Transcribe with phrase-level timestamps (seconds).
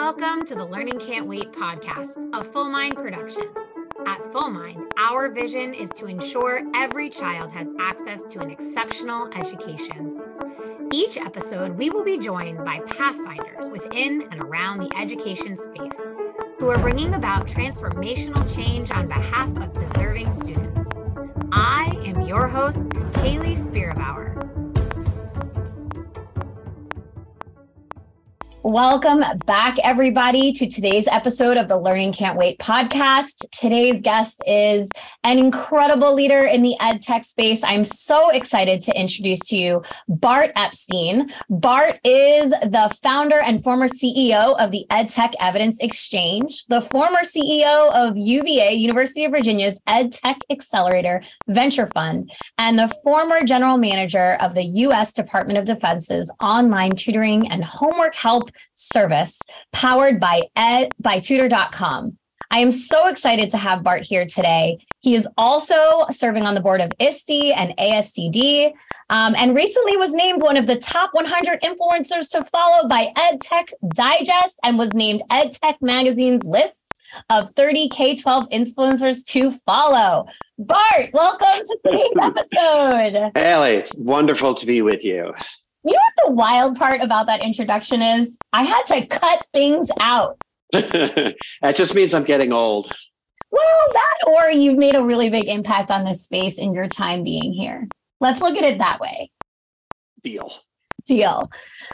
[0.00, 3.50] Welcome to the Learning Can't Wait podcast, a Full Mind production.
[4.06, 9.30] At Full Mind, our vision is to ensure every child has access to an exceptional
[9.34, 10.18] education.
[10.90, 16.00] Each episode, we will be joined by pathfinders within and around the education space
[16.58, 20.88] who are bringing about transformational change on behalf of deserving students.
[21.52, 24.29] I am your host, Hayley Spira-Bauer.
[28.62, 33.48] Welcome back, everybody, to today's episode of the Learning Can't Wait podcast.
[33.52, 34.90] Today's guest is
[35.24, 37.62] an incredible leader in the ed tech space.
[37.62, 41.30] I'm so excited to introduce to you Bart Epstein.
[41.48, 47.20] Bart is the founder and former CEO of the Ed Tech Evidence Exchange, the former
[47.20, 53.76] CEO of UVA, University of Virginia's Ed Tech Accelerator Venture Fund, and the former general
[53.76, 55.12] manager of the U.S.
[55.12, 59.38] Department of Defense's online tutoring and homework help service
[59.72, 62.16] powered by ed by tutor.com.
[62.52, 64.84] I am so excited to have Bart here today.
[65.00, 68.72] He is also serving on the board of ISTE and ASCD,
[69.08, 73.70] um, and recently was named one of the top 100 influencers to follow by EdTech
[73.94, 76.74] Digest and was named EdTech Magazine's list
[77.28, 80.26] of 30 K 12 influencers to follow.
[80.58, 83.30] Bart, welcome to today's episode.
[83.36, 85.32] Hayley, it's wonderful to be with you.
[85.84, 88.36] You know what the wild part about that introduction is?
[88.52, 90.36] I had to cut things out.
[91.62, 92.92] that just means I'm getting old.
[93.50, 97.24] Well, that or you've made a really big impact on this space in your time
[97.24, 97.88] being here.
[98.20, 99.30] Let's look at it that way.
[100.22, 100.52] Deal.
[101.06, 101.50] Deal.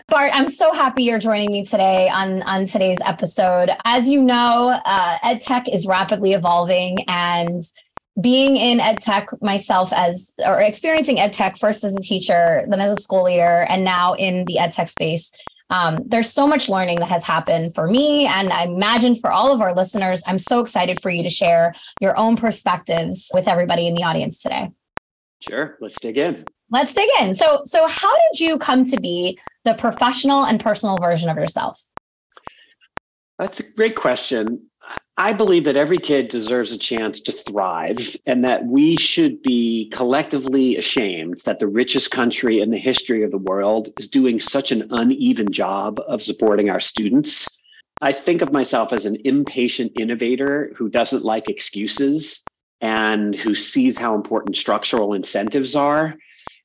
[0.08, 3.70] Bart, I'm so happy you're joining me today on, on today's episode.
[3.84, 7.62] As you know, uh, EdTech is rapidly evolving and
[8.20, 12.80] being in ed tech myself as or experiencing ed tech first as a teacher then
[12.80, 15.30] as a school leader and now in the ed tech space
[15.70, 19.52] um, there's so much learning that has happened for me and i imagine for all
[19.52, 23.86] of our listeners i'm so excited for you to share your own perspectives with everybody
[23.86, 24.70] in the audience today.
[25.40, 26.44] Sure let's dig in.
[26.70, 27.34] Let's dig in.
[27.34, 31.80] So so how did you come to be the professional and personal version of yourself?
[33.38, 34.70] That's a great question
[35.18, 39.88] I believe that every kid deserves a chance to thrive and that we should be
[39.90, 44.72] collectively ashamed that the richest country in the history of the world is doing such
[44.72, 47.48] an uneven job of supporting our students.
[48.02, 52.42] I think of myself as an impatient innovator who doesn't like excuses
[52.82, 56.14] and who sees how important structural incentives are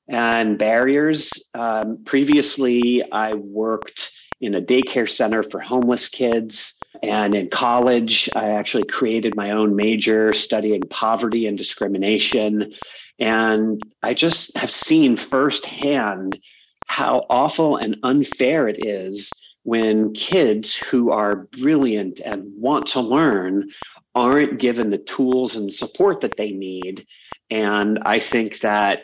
[0.10, 1.50] and barriers.
[1.54, 6.78] Um, previously, I worked in a daycare center for homeless kids.
[7.04, 12.74] And in college, I actually created my own major studying poverty and discrimination.
[13.20, 16.40] And I just have seen firsthand
[16.88, 19.32] how awful and unfair it is
[19.64, 23.70] when kids who are brilliant and want to learn
[24.16, 27.06] aren't given the tools and support that they need.
[27.50, 29.04] And I think that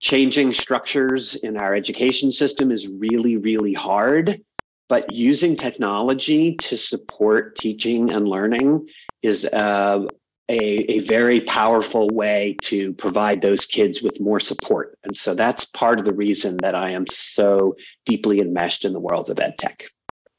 [0.00, 4.40] changing structures in our education system is really, really hard.
[4.88, 8.88] But using technology to support teaching and learning
[9.22, 10.06] is uh,
[10.48, 14.98] a, a very powerful way to provide those kids with more support.
[15.04, 17.76] And so that's part of the reason that I am so
[18.06, 19.84] deeply enmeshed in the world of ed tech.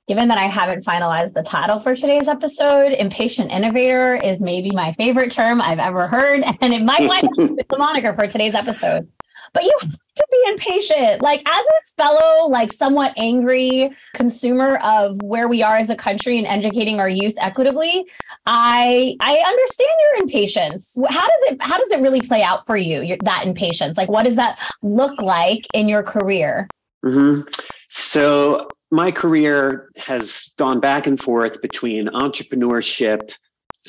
[0.08, 4.92] Given that I haven't finalized the title for today's episode, impatient innovator is maybe my
[4.94, 9.08] favorite term I've ever heard, and it might wind up the moniker for today's episode
[9.54, 11.22] but you have to be impatient.
[11.22, 16.38] Like as a fellow, like somewhat angry consumer of where we are as a country
[16.38, 18.06] and educating our youth equitably,
[18.46, 20.98] I I understand your impatience.
[21.10, 23.02] How does it how does it really play out for you?
[23.02, 26.68] Your, that impatience, like what does that look like in your career?
[27.06, 27.50] Mm-hmm.
[27.90, 33.36] So my career has gone back and forth between entrepreneurship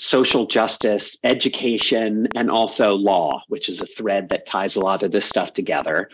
[0.01, 5.11] social justice, education, and also law, which is a thread that ties a lot of
[5.13, 6.09] this stuff together.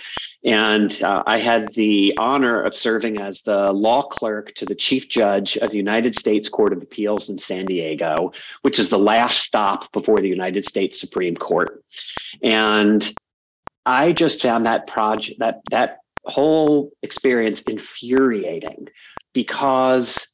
[0.44, 5.09] And uh, I had the honor of serving as the law clerk to the chief
[5.09, 9.38] judge of the United States Court of Appeals in San Diego, which is the last
[9.38, 11.82] stop before the United States Supreme Court.
[12.42, 13.12] And
[13.84, 18.89] I just found that project, that, that whole experience infuriating
[19.32, 20.28] because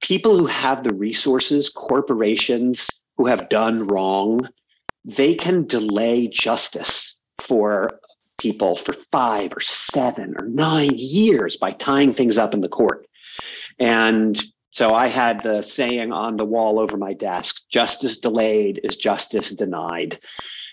[0.00, 4.48] people who have the resources, corporations who have done wrong,
[5.04, 8.00] they can delay justice for
[8.38, 13.06] people for five or seven or nine years by tying things up in the court.
[13.78, 14.40] And
[14.70, 19.50] so I had the saying on the wall over my desk justice delayed is justice
[19.50, 20.18] denied.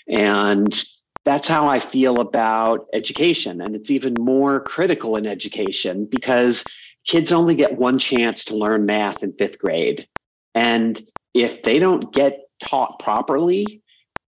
[0.07, 0.83] And
[1.23, 3.61] that's how I feel about education.
[3.61, 6.71] And it's even more critical in education because
[7.05, 10.07] kids only get one chance to learn math in fifth grade.
[10.53, 10.99] And
[11.33, 13.81] if they don't get taught properly,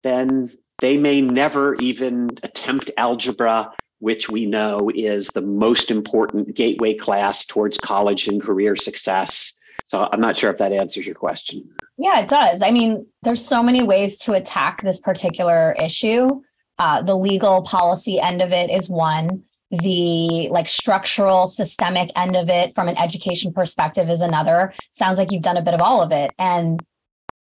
[0.02, 0.50] then
[0.80, 7.46] they may never even attempt algebra, which we know is the most important gateway class
[7.46, 9.52] towards college and career success.
[9.88, 11.68] So I'm not sure if that answers your question.
[11.96, 12.62] Yeah, it does.
[12.62, 16.42] I mean, there's so many ways to attack this particular issue.
[16.78, 22.48] Uh, the legal policy end of it is one the like structural systemic end of
[22.48, 26.02] it from an education perspective is another sounds like you've done a bit of all
[26.02, 26.82] of it and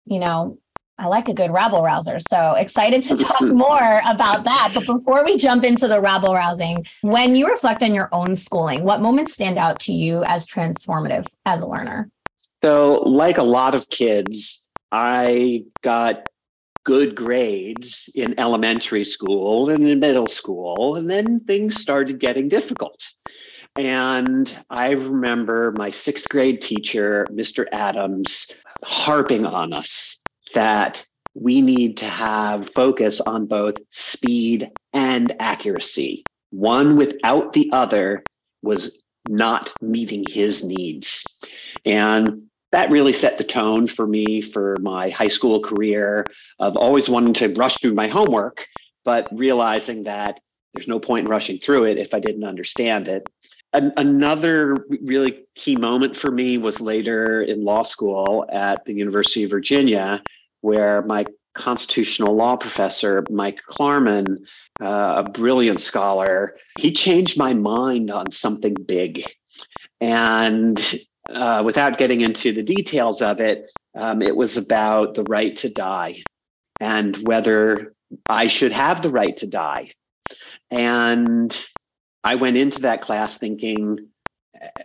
[0.06, 0.58] you know
[0.98, 2.20] I like a good rabble rouser.
[2.20, 4.72] So excited to talk more about that.
[4.74, 8.84] But before we jump into the rabble rousing, when you reflect on your own schooling,
[8.86, 12.10] what moments stand out to you as transformative as a learner?
[12.64, 16.30] So, like a lot of kids, I got
[16.86, 23.04] good grades in elementary school and in middle school, and then things started getting difficult.
[23.76, 27.66] And I remember my sixth grade teacher, Mr.
[27.74, 28.52] Adams,
[28.86, 30.22] harping on us
[30.54, 36.24] that we need to have focus on both speed and accuracy.
[36.52, 38.24] One without the other
[38.62, 41.44] was not meeting his needs.
[41.84, 42.44] And
[42.76, 46.30] that really set the tone for me for my high school career
[46.60, 48.68] of always wanting to rush through my homework,
[49.06, 50.42] but realizing that
[50.74, 53.32] there's no point in rushing through it if I didn't understand it.
[53.72, 59.46] An- another really key moment for me was later in law school at the University
[59.46, 60.22] of Virginia,
[60.60, 64.40] where my constitutional law professor, Mike Klarman,
[64.82, 69.24] uh, a brilliant scholar, he changed my mind on something big.
[70.02, 70.78] And
[71.30, 75.70] uh, without getting into the details of it, um, it was about the right to
[75.70, 76.24] die
[76.80, 77.94] and whether
[78.30, 79.92] I should have the right to die.
[80.70, 81.58] And
[82.24, 84.10] I went into that class thinking,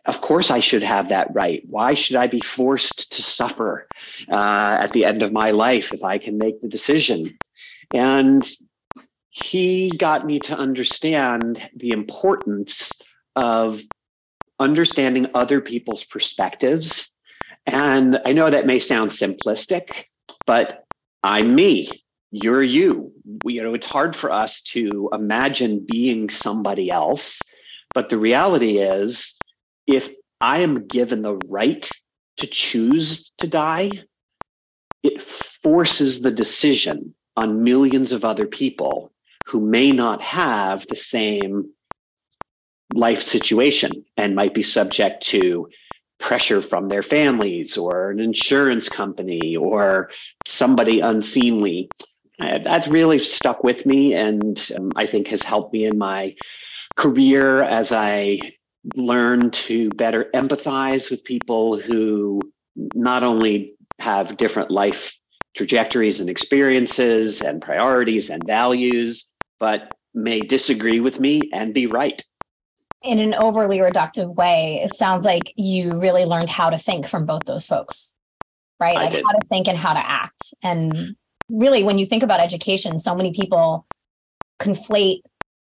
[0.06, 1.62] of course I should have that right.
[1.66, 3.88] Why should I be forced to suffer
[4.28, 7.38] uh, at the end of my life if I can make the decision?
[7.92, 8.48] And
[9.30, 13.00] he got me to understand the importance
[13.36, 13.82] of
[14.60, 17.16] understanding other people's perspectives.
[17.66, 20.04] And I know that may sound simplistic,
[20.46, 20.84] but
[21.22, 22.04] I'm me.
[22.30, 23.12] You're you.
[23.42, 27.42] We, you know, it's hard for us to imagine being somebody else.
[27.94, 29.42] But the reality is,
[29.86, 30.10] if
[30.40, 31.90] I am given the right
[32.36, 34.04] to choose to die,
[35.02, 39.12] it forces the decision on millions of other people
[39.46, 41.72] who may not have the same
[43.00, 45.68] life situation and might be subject to
[46.20, 50.10] pressure from their families or an insurance company or
[50.46, 51.90] somebody unseemly.
[52.38, 56.34] Uh, that's really stuck with me and um, I think has helped me in my
[56.96, 58.52] career as I
[58.94, 62.40] learn to better empathize with people who
[62.94, 65.16] not only have different life
[65.54, 72.22] trajectories and experiences and priorities and values, but may disagree with me and be right
[73.02, 77.24] in an overly reductive way, it sounds like you really learned how to think from
[77.24, 78.14] both those folks,
[78.78, 78.96] right?
[78.96, 79.24] I like did.
[79.24, 80.54] how to think and how to act.
[80.62, 81.16] And
[81.48, 83.86] really, when you think about education, so many people
[84.60, 85.20] conflate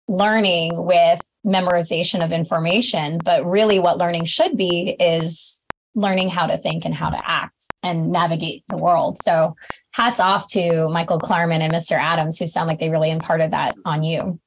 [0.08, 3.20] learning with memorization of information.
[3.24, 5.64] But really, what learning should be is
[5.96, 9.18] learning how to think and how to act and navigate the world.
[9.24, 9.56] So,
[9.92, 11.92] hats off to Michael Klarman and Mr.
[11.92, 14.40] Adams, who sound like they really imparted that on you.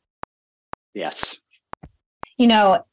[0.95, 1.39] Yes,
[2.43, 2.85] you know,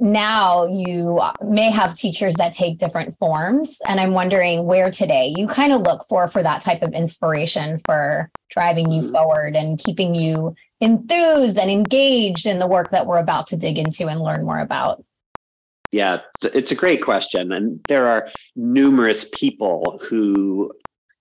[0.00, 5.46] now you may have teachers that take different forms and i'm wondering where today you
[5.46, 9.12] kind of look for for that type of inspiration for driving you mm-hmm.
[9.12, 13.78] forward and keeping you enthused and engaged in the work that we're about to dig
[13.78, 15.04] into and learn more about
[15.92, 20.72] yeah it's a great question and there are numerous people who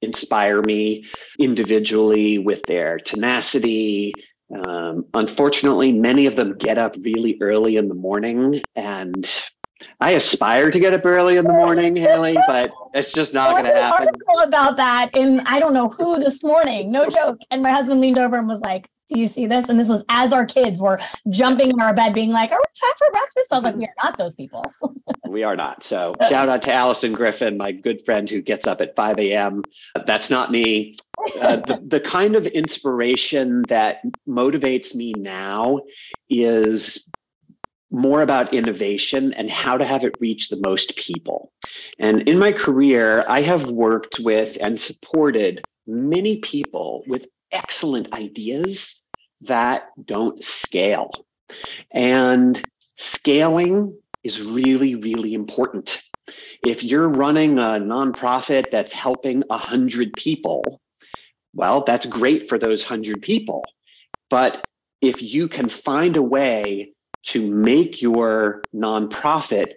[0.02, 1.06] inspire me
[1.38, 4.12] individually with their tenacity
[4.56, 9.30] um, unfortunately, many of them get up really early in the morning, and
[10.00, 13.66] I aspire to get up early in the morning, Hayley, but it's just not going
[13.66, 14.08] to happen.
[14.08, 17.40] Article about that in I don't know who this morning, no joke.
[17.52, 20.04] And my husband leaned over and was like, "Do you see this?" And this was
[20.10, 23.48] as our kids were jumping in our bed, being like, "Are we time for breakfast?"
[23.52, 24.66] I was like, "We are not those people."
[25.34, 25.84] we are not.
[25.84, 29.64] So shout out to Allison Griffin, my good friend who gets up at 5 a.m.
[30.06, 30.96] That's not me.
[31.42, 35.82] Uh, the, the kind of inspiration that motivates me now
[36.30, 37.10] is
[37.92, 41.52] more about innovation and how to have it reach the most people.
[42.00, 49.03] And in my career, I have worked with and supported many people with excellent ideas
[49.48, 51.26] that don't scale.
[51.92, 52.64] And
[52.96, 56.02] scaling is really, really important.
[56.62, 60.80] If you're running a nonprofit that's helping 100 people,
[61.54, 63.70] well, that's great for those 100 people.
[64.30, 64.66] But
[65.02, 69.74] if you can find a way to make your nonprofit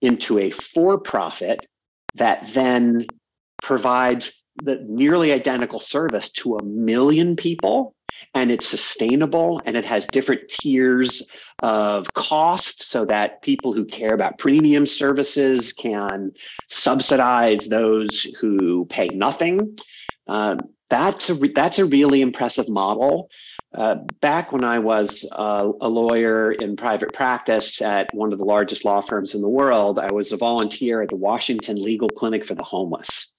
[0.00, 1.66] into a for profit
[2.14, 3.18] that then
[3.60, 7.94] provides the nearly identical service to a million people
[8.34, 11.28] and it's sustainable and it has different tiers
[11.62, 16.32] of cost so that people who care about premium services can
[16.68, 19.78] subsidize those who pay nothing.
[20.26, 20.56] Uh,
[20.90, 23.28] that's a that's a really impressive model.
[23.74, 28.44] Uh, back when I was uh, a lawyer in private practice at one of the
[28.44, 32.46] largest law firms in the world, I was a volunteer at the Washington Legal Clinic
[32.46, 33.36] for the Homeless.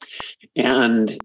[0.55, 1.17] And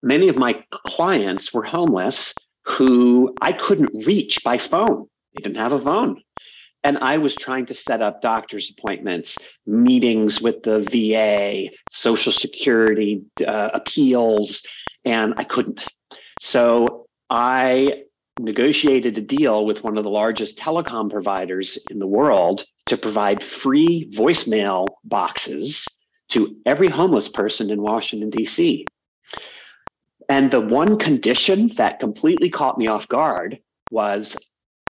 [0.00, 2.34] many of my clients were homeless
[2.66, 5.08] who I couldn't reach by phone.
[5.34, 6.22] They didn't have a phone.
[6.84, 13.22] And I was trying to set up doctor's appointments, meetings with the VA, Social Security
[13.44, 14.64] uh, appeals,
[15.04, 15.88] and I couldn't.
[16.38, 18.04] So I
[18.38, 23.42] negotiated a deal with one of the largest telecom providers in the world to provide
[23.42, 25.88] free voicemail boxes
[26.28, 28.86] to every homeless person in Washington, D.C.
[30.28, 33.58] And the one condition that completely caught me off guard
[33.90, 34.36] was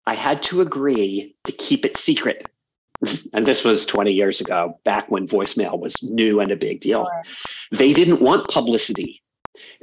[0.06, 2.50] I had to agree to keep it secret.
[3.32, 7.08] and this was 20 years ago, back when voicemail was new and a big deal.
[7.72, 9.22] They didn't want publicity.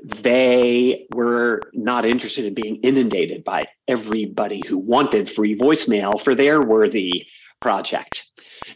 [0.04, 6.62] They were not interested in being inundated by everybody who wanted free voicemail for their
[6.62, 7.26] worthy
[7.62, 8.26] project.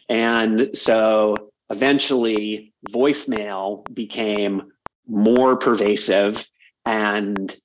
[0.08, 4.72] And so eventually, voicemail became
[5.08, 6.48] more pervasive
[6.86, 7.56] and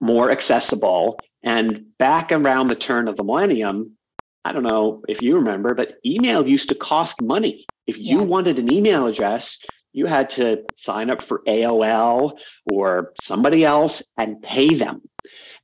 [0.00, 1.22] more accessible.
[1.42, 3.96] And back around the turn of the millennium,
[4.44, 7.68] I don't know if you remember, but email used to cost money.
[7.86, 8.28] If you yes.
[8.28, 14.42] wanted an email address, you had to sign up for AOL or somebody else and
[14.42, 15.02] pay them.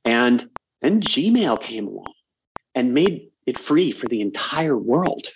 [0.03, 0.49] And
[0.81, 2.13] then Gmail came along
[2.73, 5.27] and made it free for the entire world.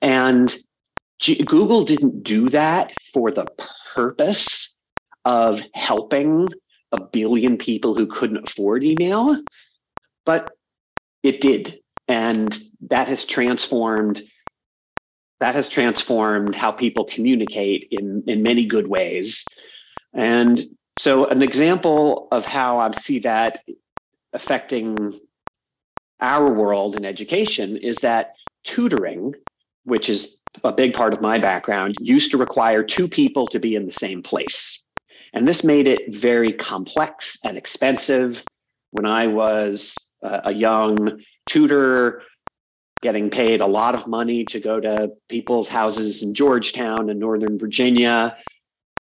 [0.00, 0.54] And
[1.18, 3.46] G- Google didn't do that for the
[3.94, 4.75] purpose
[5.26, 6.52] of helping
[6.92, 9.36] a billion people who couldn't afford email,
[10.24, 10.52] but
[11.22, 11.80] it did.
[12.08, 12.56] And
[12.88, 14.22] that has transformed
[15.40, 19.46] that has transformed how people communicate in, in many good ways.
[20.14, 20.64] And
[20.96, 23.62] so an example of how I see that
[24.32, 25.12] affecting
[26.20, 28.32] our world in education is that
[28.64, 29.34] tutoring,
[29.84, 33.74] which is a big part of my background, used to require two people to be
[33.74, 34.85] in the same place.
[35.36, 38.42] And this made it very complex and expensive.
[38.92, 42.22] When I was a young tutor,
[43.02, 47.58] getting paid a lot of money to go to people's houses in Georgetown and Northern
[47.58, 48.34] Virginia,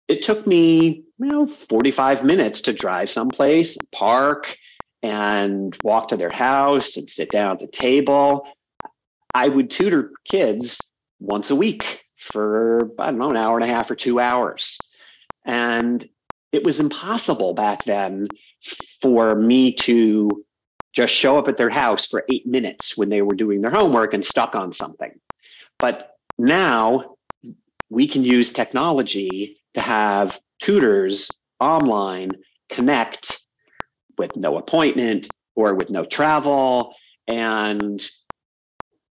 [0.09, 4.57] it took me, you know, 45 minutes to drive someplace park
[5.01, 8.45] and walk to their house and sit down at the table.
[9.33, 10.81] I would tutor kids
[11.21, 14.77] once a week for, I don't know, an hour and a half or two hours.
[15.45, 16.07] And
[16.51, 18.27] it was impossible back then
[19.01, 20.43] for me to
[20.93, 24.13] just show up at their house for eight minutes when they were doing their homework
[24.13, 25.11] and stuck on something.
[25.79, 27.15] But now
[27.89, 32.35] we can use technology to have tutors online
[32.69, 33.39] connect
[34.17, 36.93] with no appointment or with no travel.
[37.27, 38.05] And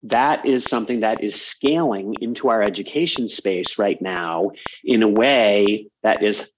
[0.09, 4.51] that is something that is scaling into our education space right now
[4.83, 6.51] in a way that is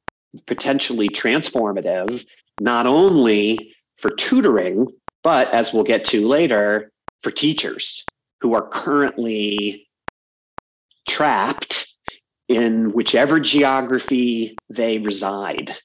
[0.46, 2.26] potentially transformative,
[2.60, 4.88] not only for tutoring,
[5.24, 6.92] but as we'll get to later,
[7.24, 8.08] for teachers
[8.42, 9.88] who are currently
[11.08, 11.88] trapped
[12.48, 15.76] in whichever geography they reside.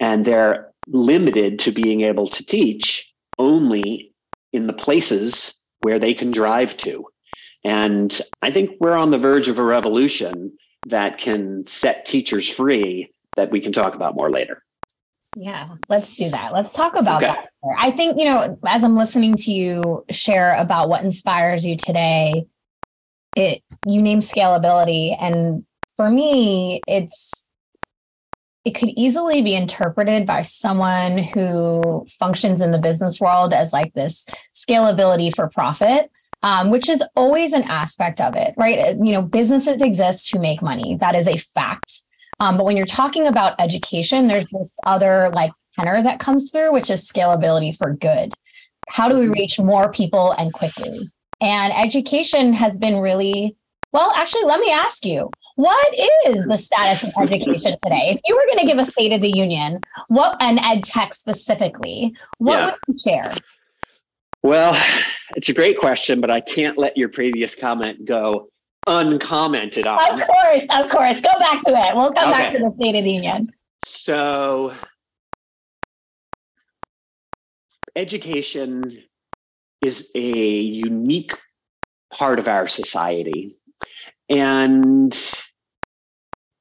[0.00, 4.12] And they're limited to being able to teach only
[4.52, 7.06] in the places where they can drive to.
[7.64, 10.56] And I think we're on the verge of a revolution
[10.88, 14.62] that can set teachers free that we can talk about more later.
[15.36, 16.52] Yeah, let's do that.
[16.52, 17.32] Let's talk about okay.
[17.32, 17.48] that.
[17.78, 22.46] I think, you know, as I'm listening to you share about what inspires you today,
[23.34, 25.64] it you name scalability and
[25.96, 27.50] for me, it's
[28.64, 33.92] it could easily be interpreted by someone who functions in the business world as like
[33.94, 36.10] this scalability for profit.
[36.44, 38.96] Um, which is always an aspect of it, right?
[38.96, 40.96] You know, businesses exist to make money.
[40.96, 42.02] That is a fact.
[42.40, 46.72] Um, but when you're talking about education, there's this other like tenor that comes through,
[46.72, 48.32] which is scalability for good.
[48.88, 49.32] How do we mm-hmm.
[49.34, 50.98] reach more people and quickly?
[51.40, 53.56] And education has been really,
[53.92, 55.94] well, actually, let me ask you what
[56.26, 58.14] is the status of education today?
[58.14, 61.12] If you were going to give a State of the Union, what and ed tech
[61.14, 62.64] specifically, what yeah.
[62.66, 63.34] would you share?
[64.42, 64.76] Well,
[65.36, 68.48] it's a great question, but I can't let your previous comment go
[68.86, 69.98] uncommented on.
[69.98, 71.20] Of course, of course.
[71.20, 71.94] Go back to it.
[71.94, 72.42] We'll come okay.
[72.42, 73.48] back to the State of the Union.
[73.84, 74.72] So,
[77.94, 79.02] education
[79.80, 81.32] is a unique
[82.12, 83.56] part of our society.
[84.28, 85.16] And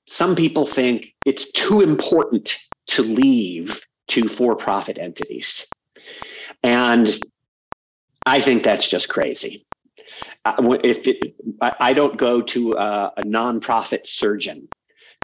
[0.08, 2.58] some people think it's too important
[2.88, 5.68] to leave to for profit entities.
[6.64, 7.08] And
[8.25, 9.66] I think that's just crazy.
[10.46, 14.70] Uh, if it, I don't go to a, a nonprofit surgeon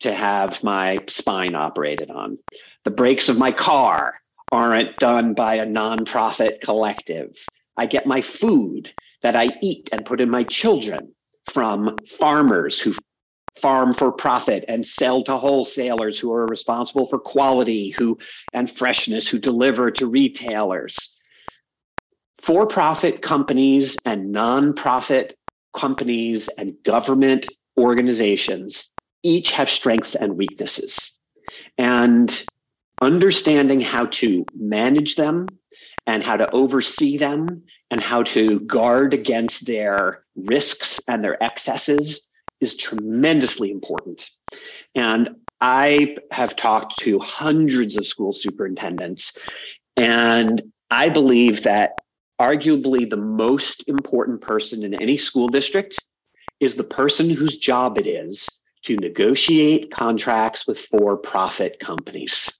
[0.01, 2.37] to have my spine operated on,
[2.83, 4.15] the brakes of my car
[4.51, 7.35] aren't done by a nonprofit collective.
[7.75, 11.13] I get my food that I eat and put in my children
[11.45, 12.93] from farmers who
[13.59, 18.17] farm for profit and sell to wholesalers who are responsible for quality who
[18.53, 21.16] and freshness who deliver to retailers
[22.39, 25.37] for-profit companies and non-profit
[25.75, 27.45] companies and government
[27.77, 28.89] organizations
[29.23, 31.21] each have strengths and weaknesses
[31.77, 32.47] and
[33.01, 35.57] understanding how to manage them
[36.05, 42.27] and how to oversee them and how to guard against their risks and their excesses
[42.61, 44.29] is tremendously important.
[44.95, 45.29] And
[45.61, 49.37] I have talked to hundreds of school superintendents,
[49.95, 51.99] and I believe that
[52.39, 56.03] arguably the most important person in any school district
[56.59, 62.59] is the person whose job it is to negotiate contracts with for profit companies,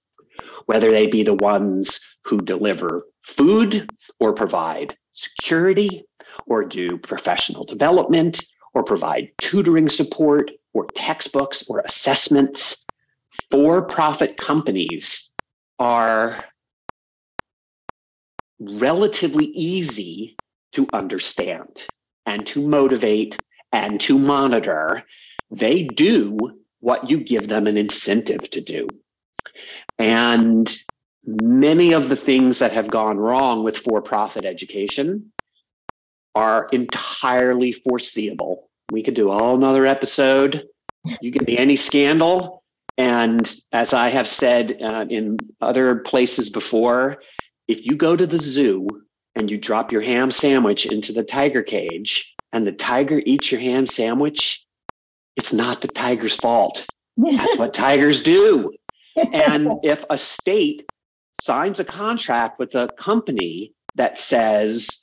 [0.66, 3.88] whether they be the ones who deliver food
[4.20, 6.04] or provide security
[6.46, 8.42] or do professional development
[8.74, 12.86] or provide tutoring support or textbooks or assessments.
[13.50, 15.32] For profit companies
[15.78, 16.44] are
[18.60, 20.36] relatively easy
[20.72, 21.86] to understand
[22.26, 23.38] and to motivate
[23.72, 25.04] and to monitor.
[25.50, 28.88] They do what you give them an incentive to do.
[29.98, 30.76] And
[31.24, 35.32] many of the things that have gone wrong with for profit education
[36.34, 38.68] are entirely foreseeable.
[38.90, 40.68] We could do all another episode.
[41.20, 42.62] You give me any scandal.
[42.96, 47.22] And as I have said uh, in other places before,
[47.68, 49.02] if you go to the zoo
[49.34, 53.60] and you drop your ham sandwich into the tiger cage and the tiger eats your
[53.60, 54.64] ham sandwich,
[55.36, 56.88] it's not the tiger's fault.
[57.16, 58.72] That's what tigers do.
[59.32, 60.86] And if a state
[61.34, 65.02] signs a contract with a company that says,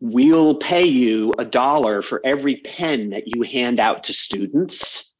[0.00, 5.14] we'll pay you a dollar for every pen that you hand out to students,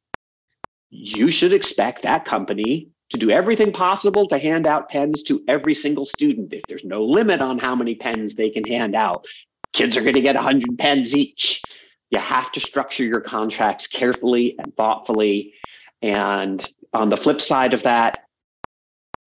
[0.89, 5.75] you should expect that company to do everything possible to hand out pens to every
[5.75, 6.51] single student.
[6.51, 9.27] If there's no limit on how many pens they can hand out,
[9.71, 11.63] kids are going to get 100 pens each.
[12.09, 15.53] You have to structure your contracts carefully and thoughtfully.
[16.01, 18.25] And on the flip side of that,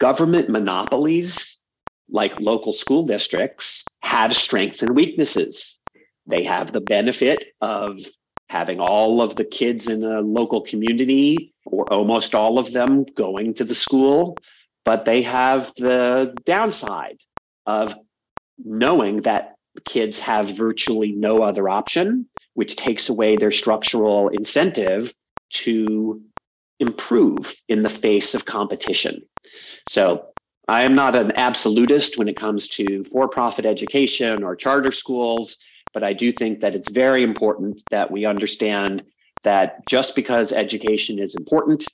[0.01, 1.65] government monopolies
[2.11, 5.81] like local school districts have strengths and weaknesses.
[6.27, 8.01] They have the benefit of
[8.49, 13.55] having all of the kids in a local community or almost all of them going
[13.55, 14.41] to the school,
[14.85, 17.19] but they have the downside
[17.67, 17.95] of
[18.65, 25.13] knowing that kids have virtually no other option, which takes away their structural incentive
[25.51, 26.23] to
[26.79, 29.23] improve in the face of competition.
[29.87, 30.27] So
[30.69, 35.59] I am not an absolutist when it comes to for profit education or charter schools,
[35.97, 39.03] but I do think that it's very important that we understand
[39.45, 41.87] that just because education is important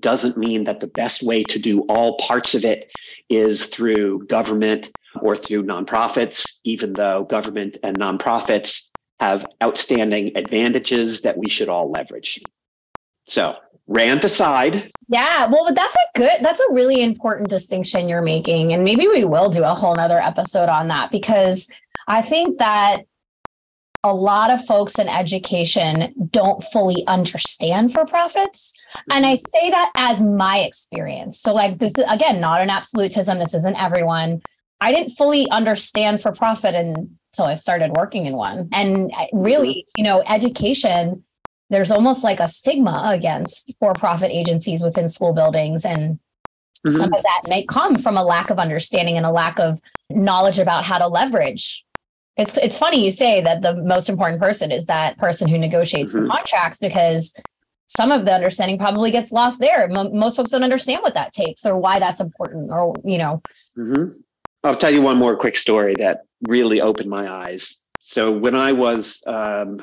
[0.00, 2.90] doesn't mean that the best way to do all parts of it
[3.28, 4.90] is through government
[5.20, 8.88] or through nonprofits, even though government and nonprofits
[9.20, 12.40] have outstanding advantages that we should all leverage.
[13.26, 13.54] So
[13.86, 14.90] rant aside.
[15.08, 18.72] Yeah, well, but that's a good, that's a really important distinction you're making.
[18.72, 21.68] And maybe we will do a whole nother episode on that because
[22.06, 23.02] I think that
[24.02, 28.74] a lot of folks in education don't fully understand for profits.
[29.10, 31.40] And I say that as my experience.
[31.40, 33.38] So, like, this is again not an absolutism.
[33.38, 34.42] This isn't everyone.
[34.80, 38.68] I didn't fully understand for profit until I started working in one.
[38.72, 41.24] And really, you know, education
[41.70, 46.18] there's almost like a stigma against for-profit agencies within school buildings and
[46.86, 46.92] mm-hmm.
[46.92, 50.58] some of that may come from a lack of understanding and a lack of knowledge
[50.58, 51.84] about how to leverage
[52.36, 56.12] it's it's funny you say that the most important person is that person who negotiates
[56.12, 56.24] mm-hmm.
[56.24, 57.34] the contracts because
[57.86, 59.90] some of the understanding probably gets lost there.
[59.90, 63.42] M- most folks don't understand what that takes or why that's important, or you know.
[63.78, 64.18] Mm-hmm.
[64.64, 67.78] I'll tell you one more quick story that really opened my eyes.
[68.00, 69.82] So when I was um,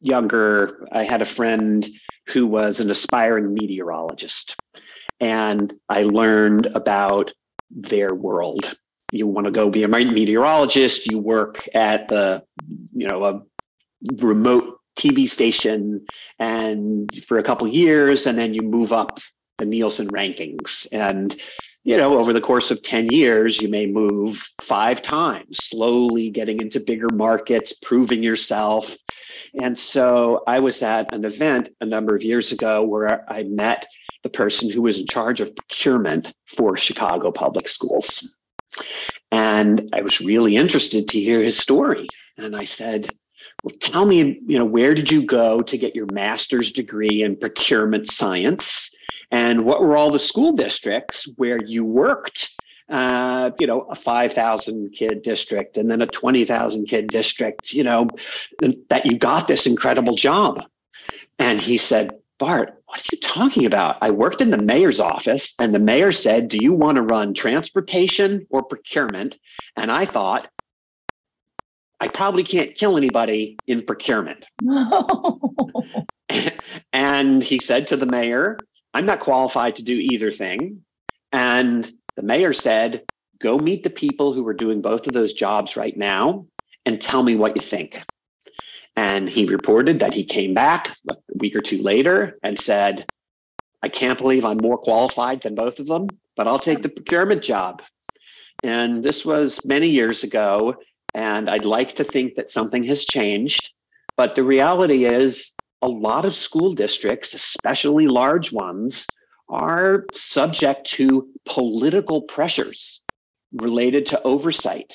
[0.00, 1.86] younger, I had a friend
[2.26, 4.56] who was an aspiring meteorologist,
[5.20, 7.32] and I learned about
[7.70, 8.74] their world.
[9.10, 12.42] You want to go be a meteorologist, you work at the,
[12.92, 13.42] you know, a
[14.16, 16.04] remote TV station
[16.38, 19.20] and for a couple years, and then you move up
[19.58, 20.86] the Nielsen rankings.
[20.92, 21.34] And,
[21.84, 26.60] you know, over the course of 10 years, you may move five times, slowly getting
[26.60, 28.96] into bigger markets, proving yourself.
[29.62, 33.86] And so I was at an event a number of years ago where I met
[34.22, 38.37] the person who was in charge of procurement for Chicago public schools.
[39.30, 42.08] And I was really interested to hear his story.
[42.36, 43.10] And I said,
[43.62, 47.36] well, tell me, you know, where did you go to get your master's degree in
[47.36, 48.94] procurement science?
[49.30, 52.50] And what were all the school districts where you worked?
[52.88, 58.16] Uh, you know, a 5,000 kid district and then a 20,000 kid district, you know,
[58.88, 60.62] that you got this incredible job.
[61.38, 63.98] And he said, Bart, what are you talking about?
[64.00, 67.34] I worked in the mayor's office and the mayor said, Do you want to run
[67.34, 69.38] transportation or procurement?
[69.76, 70.48] And I thought,
[72.00, 74.46] I probably can't kill anybody in procurement.
[76.92, 80.82] and he said to the mayor, I'm not qualified to do either thing.
[81.30, 83.04] And the mayor said,
[83.38, 86.46] Go meet the people who are doing both of those jobs right now
[86.86, 88.02] and tell me what you think.
[88.98, 93.06] And he reported that he came back a week or two later and said,
[93.80, 97.44] I can't believe I'm more qualified than both of them, but I'll take the procurement
[97.44, 97.80] job.
[98.64, 100.74] And this was many years ago.
[101.14, 103.72] And I'd like to think that something has changed.
[104.16, 109.06] But the reality is, a lot of school districts, especially large ones,
[109.48, 113.04] are subject to political pressures
[113.52, 114.92] related to oversight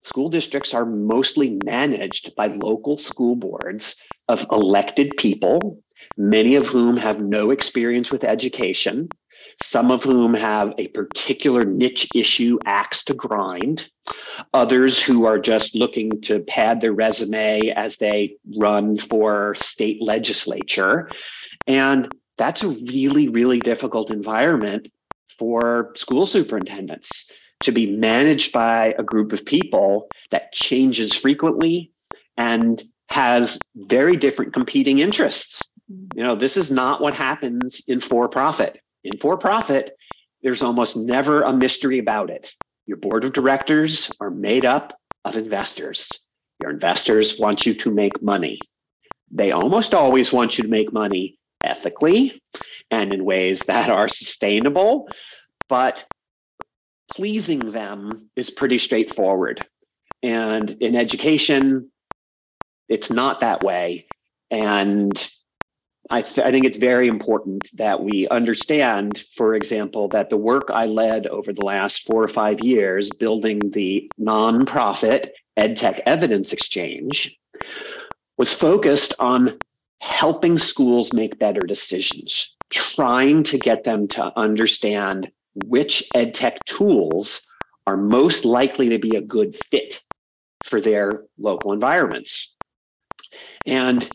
[0.00, 5.82] school districts are mostly managed by local school boards of elected people,
[6.16, 9.16] many of whom have no experience with education,
[9.56, 13.90] some of whom have a particular niche issue axe to grind,
[14.54, 21.10] others who are just looking to pad their resume as they run for state legislature.
[21.66, 22.08] And
[22.38, 24.88] that's a really, really difficult environment
[25.38, 27.30] for school superintendents
[27.62, 31.92] to be managed by a group of people that changes frequently
[32.36, 35.62] and has very different competing interests.
[36.14, 38.78] You know, this is not what happens in for profit.
[39.04, 39.96] In for profit,
[40.42, 42.54] there's almost never a mystery about it.
[42.86, 46.08] Your board of directors are made up of investors.
[46.60, 48.58] Your investors want you to make money.
[49.30, 52.40] They almost always want you to make money ethically
[52.90, 55.08] and in ways that are sustainable,
[55.68, 56.04] but
[57.20, 59.62] pleasing them is pretty straightforward.
[60.22, 61.90] And in education,
[62.88, 64.06] it's not that way.
[64.50, 65.12] And
[66.08, 70.70] I, th- I, think it's very important that we understand, for example, that the work
[70.72, 75.28] I led over the last four or five years building the nonprofit
[75.58, 77.38] EdTech Evidence Exchange
[78.38, 79.58] was focused on
[80.00, 87.46] helping schools make better decisions, trying to get them to understand which ed tech tools
[87.86, 90.02] are most likely to be a good fit
[90.62, 92.54] for their local environments.
[93.66, 94.08] And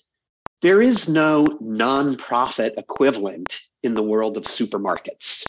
[0.61, 5.45] there is no nonprofit equivalent in the world of supermarkets.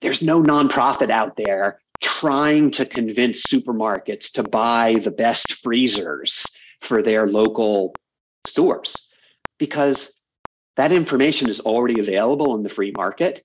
[0.00, 7.02] There's no nonprofit out there trying to convince supermarkets to buy the best freezers for
[7.02, 7.94] their local
[8.44, 9.10] stores
[9.58, 10.20] because
[10.76, 13.42] that information is already available in the free market.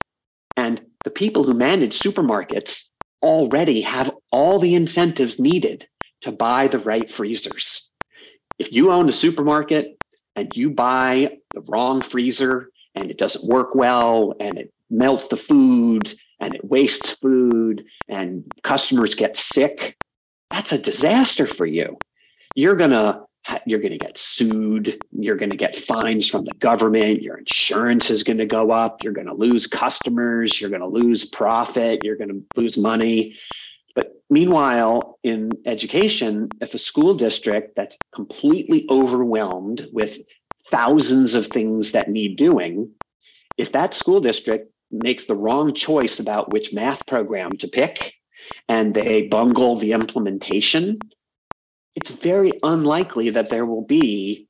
[0.56, 5.86] And the people who manage supermarkets already have all the incentives needed
[6.22, 7.92] to buy the right freezers.
[8.58, 9.98] If you own a supermarket
[10.36, 15.36] and you buy the wrong freezer and it doesn't work well and it melts the
[15.36, 19.96] food and it wastes food and customers get sick,
[20.50, 22.02] that's a disaster for you.
[22.54, 23.22] You're going to
[23.66, 25.02] you're going to get sued.
[25.12, 27.22] You're going to get fines from the government.
[27.22, 29.02] Your insurance is going to go up.
[29.02, 30.60] You're going to lose customers.
[30.60, 32.02] You're going to lose profit.
[32.02, 33.36] You're going to lose money.
[33.94, 40.18] But meanwhile, in education, if a school district that's completely overwhelmed with
[40.66, 42.90] thousands of things that need doing,
[43.56, 48.14] if that school district makes the wrong choice about which math program to pick
[48.68, 50.98] and they bungle the implementation,
[51.94, 54.48] it's very unlikely that there will be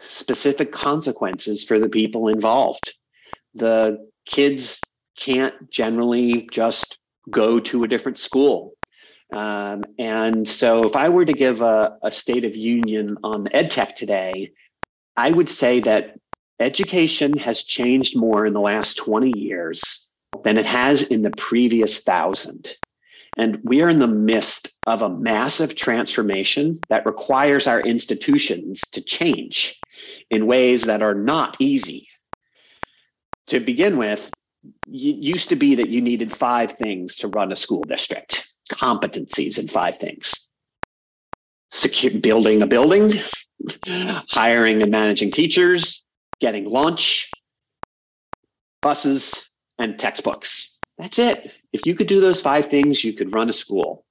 [0.00, 2.92] specific consequences for the people involved.
[3.54, 4.82] The kids
[5.18, 6.98] can't generally just
[7.30, 8.72] go to a different school.
[9.32, 13.94] Um, and so, if I were to give a, a state of union on EdTech
[13.94, 14.52] today,
[15.16, 16.18] I would say that
[16.60, 20.10] education has changed more in the last 20 years
[20.44, 22.76] than it has in the previous thousand.
[23.36, 29.00] And we are in the midst of a massive transformation that requires our institutions to
[29.00, 29.82] change
[30.30, 32.08] in ways that are not easy.
[33.48, 34.32] To begin with,
[34.86, 39.58] it used to be that you needed five things to run a school district competencies
[39.58, 40.52] in five things
[41.72, 43.12] secure, building a building,
[44.28, 46.04] hiring and managing teachers,
[46.40, 47.32] getting lunch,
[48.82, 50.71] buses, and textbooks.
[50.98, 51.50] That's it.
[51.72, 54.04] If you could do those five things, you could run a school.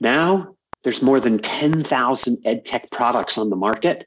[0.00, 4.06] Now, there's more than 10,000 ed tech products on the market,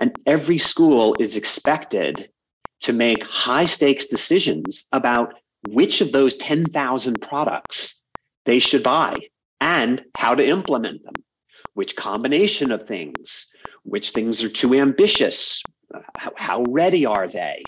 [0.00, 2.30] and every school is expected
[2.80, 8.04] to make high stakes decisions about which of those 10,000 products
[8.44, 9.20] they should buy
[9.60, 11.24] and how to implement them,
[11.72, 13.50] which combination of things,
[13.82, 15.62] which things are too ambitious,
[15.94, 17.62] uh, how, how ready are they?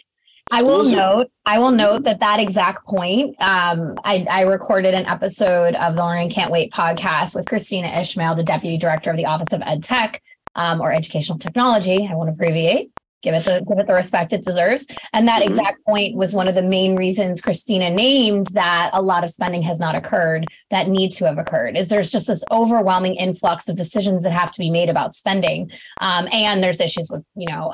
[0.53, 1.31] I will note.
[1.45, 3.41] I will note that that exact point.
[3.41, 8.37] Um, I, I, recorded an episode of the Learning Can't Wait podcast with Kristina Ishmael,
[8.37, 10.23] the deputy director of the Office of Ed Tech
[10.55, 12.09] um, or Educational Technology.
[12.09, 12.91] I want to abbreviate
[13.27, 14.87] give it the give it the respect it deserves.
[15.13, 15.51] And that mm-hmm.
[15.51, 19.63] exact point was one of the main reasons Kristina named that a lot of spending
[19.63, 21.77] has not occurred that need to have occurred.
[21.77, 25.71] Is there's just this overwhelming influx of decisions that have to be made about spending,
[26.01, 27.71] um, and there's issues with you know.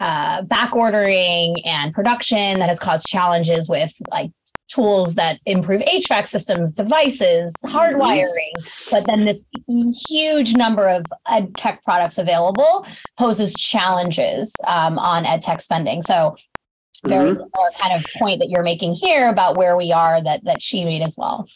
[0.00, 4.30] Uh, back ordering and production that has caused challenges with like
[4.68, 7.76] tools that improve HVAC systems, devices, mm-hmm.
[7.76, 8.52] hardwiring,
[8.90, 9.44] but then this
[10.08, 12.86] huge number of ed tech products available
[13.18, 16.02] poses challenges um, on ed tech spending.
[16.02, 16.36] So
[17.06, 17.38] very mm-hmm.
[17.38, 20.84] similar kind of point that you're making here about where we are that that she
[20.84, 21.46] made as well.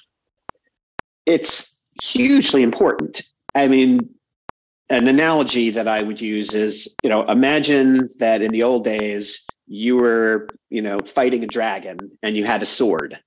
[1.26, 3.22] It's hugely important.
[3.54, 4.08] I mean,
[4.90, 9.46] an analogy that I would use is, you know, imagine that in the old days
[9.66, 13.18] you were, you know, fighting a dragon and you had a sword.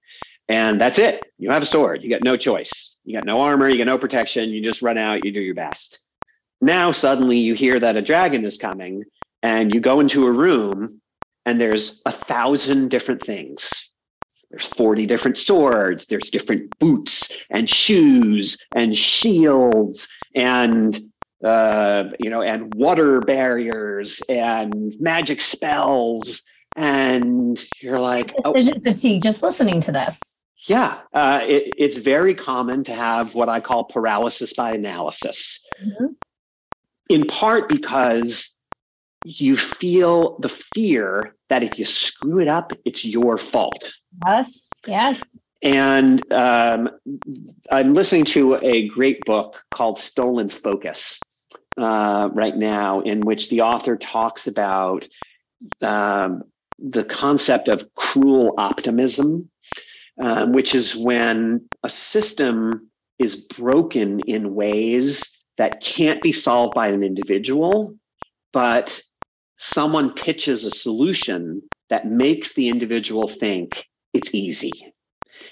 [0.49, 1.23] And that's it.
[1.37, 2.03] You have a sword.
[2.03, 2.95] You got no choice.
[3.05, 4.49] You got no armor, you got no protection.
[4.49, 5.99] You just run out, you do your best.
[6.59, 9.03] Now suddenly you hear that a dragon is coming
[9.43, 11.01] and you go into a room
[11.45, 13.89] and there's a thousand different things.
[14.49, 20.99] There's 40 different swords, there's different boots and shoes and shields and
[21.43, 26.43] uh, you know, and water barriers and magic spells.
[26.75, 30.19] And you're like, decision oh, fatigue just listening to this.
[30.67, 36.13] Yeah, uh, it, it's very common to have what I call paralysis by analysis, mm-hmm.
[37.09, 38.55] in part because
[39.25, 43.91] you feel the fear that if you screw it up, it's your fault.
[44.25, 45.39] Yes, yes.
[45.63, 46.89] And um,
[47.71, 51.19] I'm listening to a great book called Stolen Focus
[51.81, 55.07] uh, right now, in which the author talks about
[55.81, 56.43] um,
[56.77, 59.49] the concept of cruel optimism,
[60.21, 62.89] um, which is when a system
[63.19, 67.95] is broken in ways that can't be solved by an individual,
[68.53, 69.01] but
[69.57, 74.93] someone pitches a solution that makes the individual think it's easy.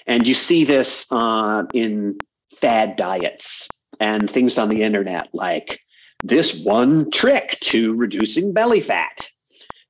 [0.07, 2.17] And you see this uh, in
[2.55, 5.79] fad diets and things on the internet like
[6.23, 9.29] this one trick to reducing belly fat,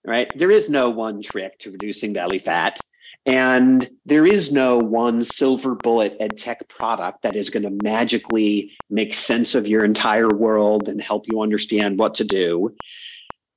[0.05, 0.27] right?
[0.37, 2.79] There is no one trick to reducing belly fat.
[3.25, 8.71] And there is no one silver bullet ed tech product that is going to magically
[8.89, 12.75] make sense of your entire world and help you understand what to do.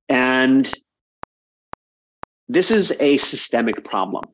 [0.08, 0.72] And
[2.48, 4.28] this is a systemic problem.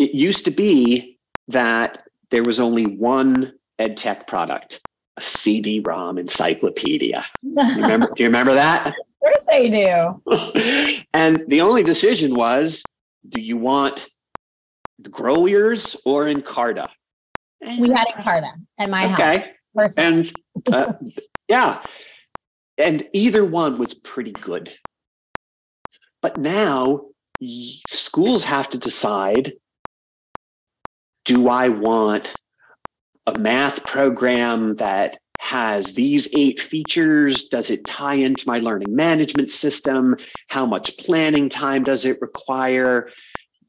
[0.00, 1.18] It used to be
[1.48, 4.80] that there was only one ed tech product
[5.16, 7.24] a CD-ROM encyclopedia.
[7.42, 8.88] remember, do you remember that?
[8.88, 11.02] Of course I do.
[11.14, 12.82] and the only decision was,
[13.28, 14.08] do you want
[14.98, 16.88] the Groliers or Encarta?
[17.78, 19.54] We had Encarta at my okay.
[19.76, 19.98] house.
[19.98, 20.06] Okay.
[20.06, 20.32] And
[20.72, 20.92] uh,
[21.48, 21.82] yeah,
[22.78, 24.70] and either one was pretty good.
[26.22, 27.06] But now
[27.90, 29.54] schools have to decide
[31.24, 32.34] do I want
[33.26, 37.48] a math program that has these eight features?
[37.48, 40.16] Does it tie into my learning management system?
[40.48, 43.10] How much planning time does it require?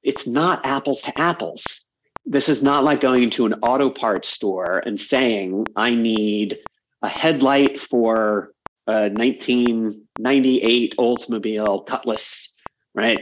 [0.03, 1.85] It's not apples to apples.
[2.25, 6.59] This is not like going into an auto parts store and saying, I need
[7.01, 8.51] a headlight for
[8.87, 12.53] a 1998 Oldsmobile Cutlass,
[12.93, 13.21] right?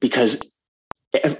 [0.00, 0.56] Because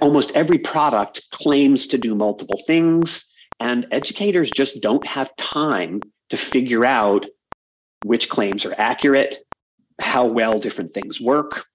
[0.01, 6.37] almost every product claims to do multiple things, and educators just don't have time to
[6.37, 7.25] figure out
[8.01, 9.37] which claims are accurate,
[9.99, 11.65] how well different things work,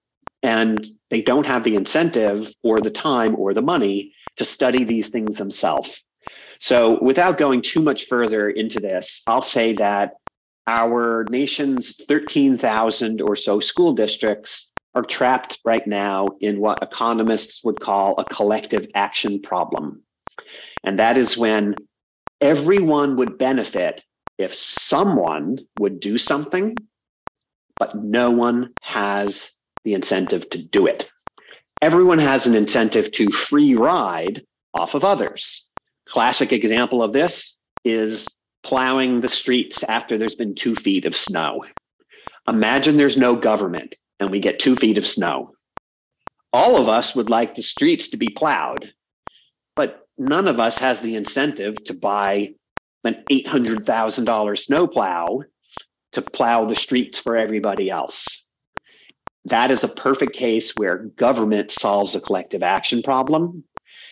[0.43, 5.09] and they don't have the incentive or the time or the money to study these
[5.09, 6.03] things themselves.
[6.59, 10.15] So, without going too much further into this, I'll say that
[10.67, 17.79] our nation's 13,000 or so school districts are trapped right now in what economists would
[17.79, 20.03] call a collective action problem.
[20.87, 21.87] And that is when
[22.41, 24.03] everyone would benefit
[24.39, 26.85] if someone would do something,
[27.79, 29.51] but no one has
[29.85, 31.11] the incentive to do it.
[31.83, 35.69] Everyone has an incentive to free ride off of others.
[36.07, 41.65] Classic example of this is plowing the streets after there's been two feet of snow.
[42.49, 45.53] Imagine there's no government and we get two feet of snow.
[46.53, 48.93] All of us would like the streets to be plowed,
[49.75, 52.55] but none of us has the incentive to buy
[53.05, 55.43] an $800,000 snowplow
[56.13, 58.45] to plow the streets for everybody else.
[59.45, 63.65] That is a perfect case where government solves a collective action problem.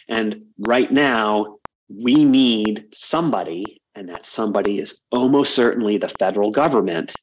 [0.09, 1.57] And right now,
[1.88, 7.14] we need somebody, and that somebody is almost certainly the federal government,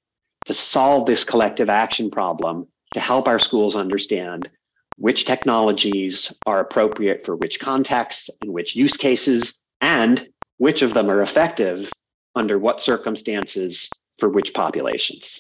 [0.45, 4.49] to solve this collective action problem to help our schools understand
[5.01, 11.09] which technologies are appropriate for which contexts and which use cases, and which of them
[11.09, 11.91] are effective
[12.35, 15.39] under what circumstances for which populations.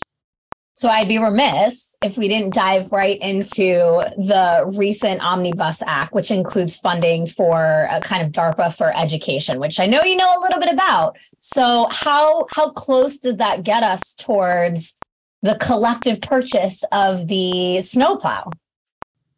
[0.73, 6.31] So I'd be remiss if we didn't dive right into the recent Omnibus Act, which
[6.31, 10.41] includes funding for a kind of DARPA for education, which I know you know a
[10.41, 11.19] little bit about.
[11.37, 14.97] So how how close does that get us towards
[15.43, 18.49] the collective purchase of the snowplow?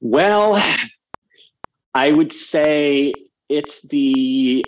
[0.06, 0.62] Well,
[1.94, 3.14] I would say
[3.48, 4.66] it's the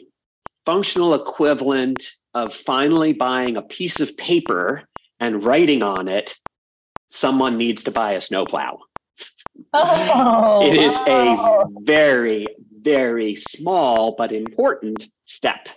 [0.66, 4.84] functional equivalent of finally buying a piece of paper
[5.20, 6.34] and writing on it
[7.10, 8.80] someone needs to buy a snowplow.
[9.74, 12.48] Oh, it is a very,
[12.80, 15.68] very small but important step.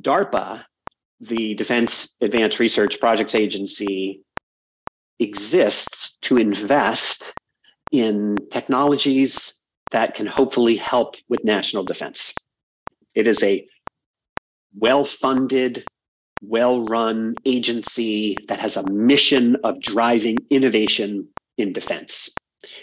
[0.00, 0.64] DARPA,
[1.20, 4.22] the Defense Advanced Research Projects Agency,
[5.18, 7.34] exists to invest
[7.96, 9.54] in technologies
[9.90, 12.34] that can hopefully help with national defense.
[13.14, 13.66] It is a
[14.78, 15.86] well funded,
[16.42, 22.28] well run agency that has a mission of driving innovation in defense.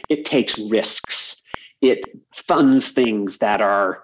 [0.10, 1.42] It takes risks.
[1.82, 4.02] It funds things that are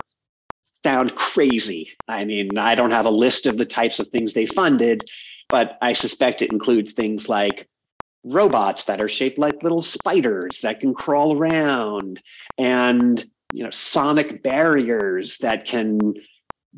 [0.83, 1.89] sound crazy.
[2.07, 5.09] I mean, I don't have a list of the types of things they funded,
[5.49, 7.68] but I suspect it includes things like
[8.23, 12.21] robots that are shaped like little spiders that can crawl around
[12.57, 16.13] and you know sonic barriers that can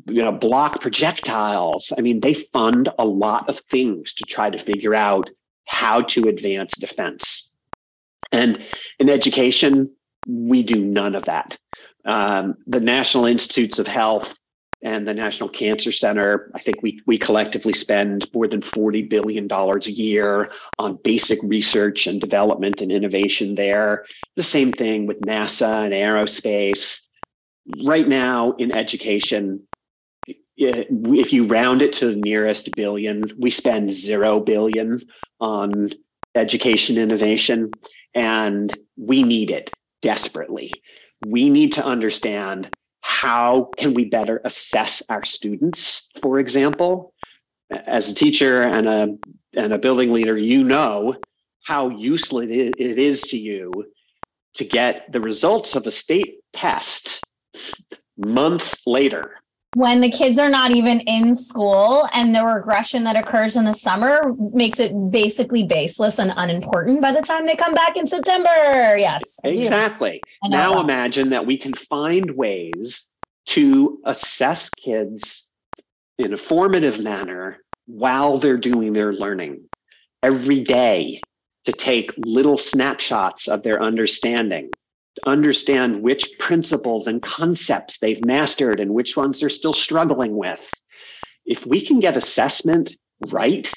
[0.06, 1.92] you know block projectiles.
[1.96, 5.30] I mean they fund a lot of things to try to figure out
[5.66, 7.54] how to advance defense.
[8.30, 8.64] And
[8.98, 9.90] in education
[10.26, 11.58] we do none of that.
[12.04, 14.38] Um, the national institutes of health
[14.82, 19.50] and the national cancer center i think we, we collectively spend more than $40 billion
[19.50, 24.04] a year on basic research and development and innovation there
[24.36, 27.02] the same thing with nasa and aerospace
[27.86, 29.62] right now in education
[30.56, 35.00] if you round it to the nearest billion, we spend zero billion
[35.40, 35.88] on
[36.34, 37.78] education innovation,
[38.14, 40.82] and we need it desperately.
[41.20, 42.70] We need to understand
[43.22, 47.14] how can we better assess our students, for example.
[47.70, 49.16] As a teacher and a
[49.54, 51.14] and a building leader, you know
[51.64, 53.70] how useful it is to you
[54.54, 57.22] to get the results of a state test
[58.16, 59.36] months later
[59.74, 63.72] when the kids are not even in school and the regression that occurs in the
[63.72, 68.96] summer makes it basically baseless and unimportant by the time they come back in September.
[68.98, 69.40] Yes.
[69.44, 70.20] Exactly.
[70.44, 70.80] Now that.
[70.80, 73.11] imagine that we can find ways
[73.46, 75.50] to assess kids
[76.18, 79.64] in a formative manner while they're doing their learning
[80.22, 81.24] every day
[81.64, 84.72] to take little snapshots of their understanding
[85.16, 90.72] to understand which principles and concepts they've mastered and which ones they're still struggling with.
[91.44, 93.70] If we can get assessment right,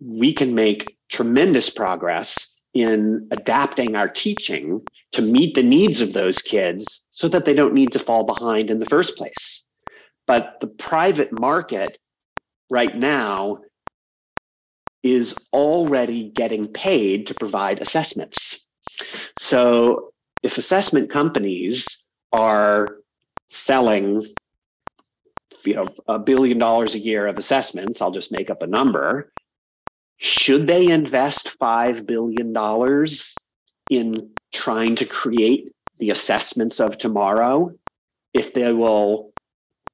[0.00, 4.82] we can make tremendous progress in adapting our teaching
[5.12, 8.70] to meet the needs of those kids so that they don't need to fall behind
[8.70, 9.66] in the first place.
[10.26, 11.96] But the private market
[12.68, 13.60] right now
[15.02, 18.70] is already getting paid to provide assessments.
[19.38, 20.10] So
[20.42, 22.98] if assessment companies are
[23.48, 24.22] selling
[25.64, 29.32] you know a billion dollars a year of assessments, I'll just make up a number,
[30.18, 33.34] should they invest 5 billion dollars
[33.88, 37.70] in trying to create the assessments of tomorrow
[38.34, 39.32] if they will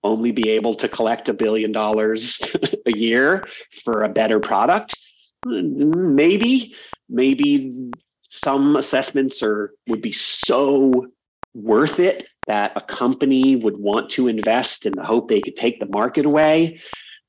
[0.05, 2.41] only be able to collect a billion dollars
[2.87, 3.47] a year
[3.85, 4.99] for a better product
[5.45, 6.75] maybe
[7.09, 11.07] maybe some assessments are would be so
[11.55, 15.79] worth it that a company would want to invest in the hope they could take
[15.79, 16.81] the market away.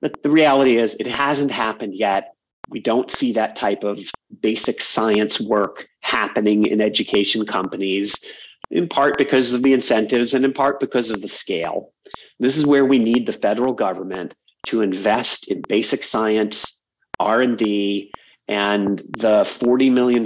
[0.01, 2.33] But the reality is it hasn't happened yet.
[2.69, 3.99] We don't see that type of
[4.41, 8.25] basic science work happening in education companies
[8.73, 11.93] in part because of the incentives and in part because of the scale.
[12.39, 14.33] This is where we need the federal government
[14.65, 16.83] to invest in basic science,
[17.19, 18.11] R&D,
[18.47, 20.23] and the $40 million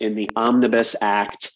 [0.00, 1.50] in the Omnibus Act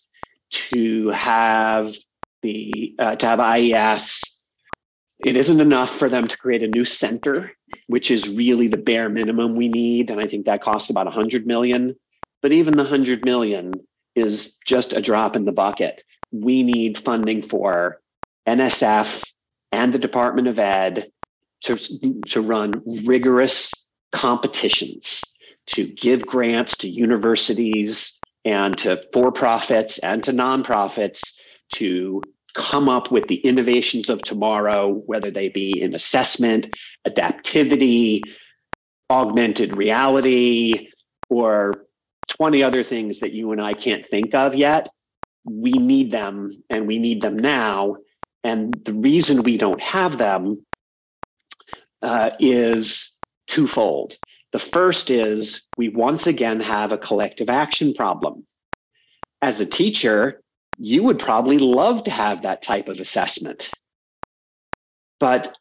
[0.52, 1.94] to have
[2.40, 4.42] the uh, to have IES.
[5.20, 7.52] It isn't enough for them to create a new center,
[7.88, 11.46] which is really the bare minimum we need, and I think that costs about 100
[11.46, 11.94] million.
[12.40, 13.74] But even the 100 million
[14.16, 16.02] is just a drop in the bucket
[16.32, 18.00] we need funding for
[18.48, 19.24] NSF
[19.70, 21.06] and the Department of Ed
[21.64, 21.76] to,
[22.28, 25.22] to run rigorous competitions,
[25.66, 33.10] to give grants to universities and to for profits and to nonprofits to come up
[33.10, 36.74] with the innovations of tomorrow, whether they be in assessment,
[37.06, 38.24] adaptivity,
[39.08, 40.88] augmented reality,
[41.30, 41.86] or
[42.28, 44.88] 20 other things that you and I can't think of yet
[45.44, 47.96] we need them and we need them now.
[48.44, 50.64] And the reason we don't have them
[52.02, 53.12] uh, is
[53.46, 54.16] twofold.
[54.52, 58.44] The first is we once again have a collective action problem.
[59.40, 60.42] As a teacher,
[60.78, 63.70] you would probably love to have that type of assessment.
[65.18, 65.56] But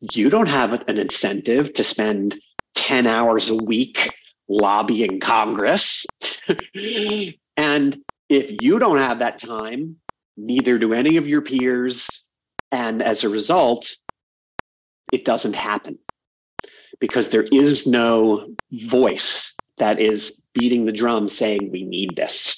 [0.00, 2.38] you don't have an incentive to spend
[2.74, 4.14] 10 hours a week
[4.48, 6.06] lobbying Congress.
[7.56, 7.98] and
[8.28, 9.96] if you don't have that time,
[10.36, 12.24] neither do any of your peers.
[12.70, 13.96] And as a result,
[15.12, 15.98] it doesn't happen
[17.00, 22.56] because there is no voice that is beating the drum saying we need this.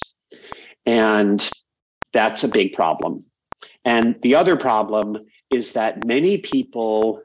[0.85, 1.49] And
[2.13, 3.25] that's a big problem.
[3.85, 5.17] And the other problem
[5.49, 7.21] is that many people,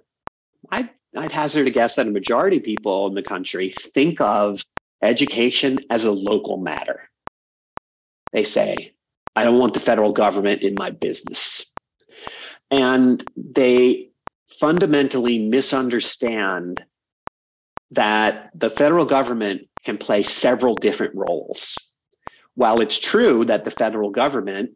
[0.71, 4.63] I, I'd hazard a guess that a majority of people in the country think of
[5.03, 7.11] education as a local matter
[8.37, 8.93] they say,
[9.35, 11.75] I don't want the federal government in my business.
[12.71, 14.11] And they
[14.61, 16.85] fundamentally misunderstand
[17.93, 21.91] that the federal government can play several different roles.
[22.57, 24.73] While it's true that the federal government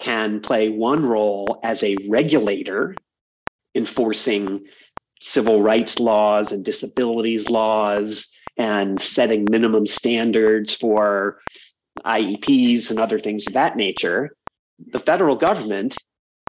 [0.00, 2.96] can play one role as a regulator,
[3.76, 4.64] enforcing
[5.20, 11.38] civil rights laws and disabilities laws and setting minimum standards for
[12.04, 14.36] IEPs and other things of that nature,
[14.92, 15.96] the federal government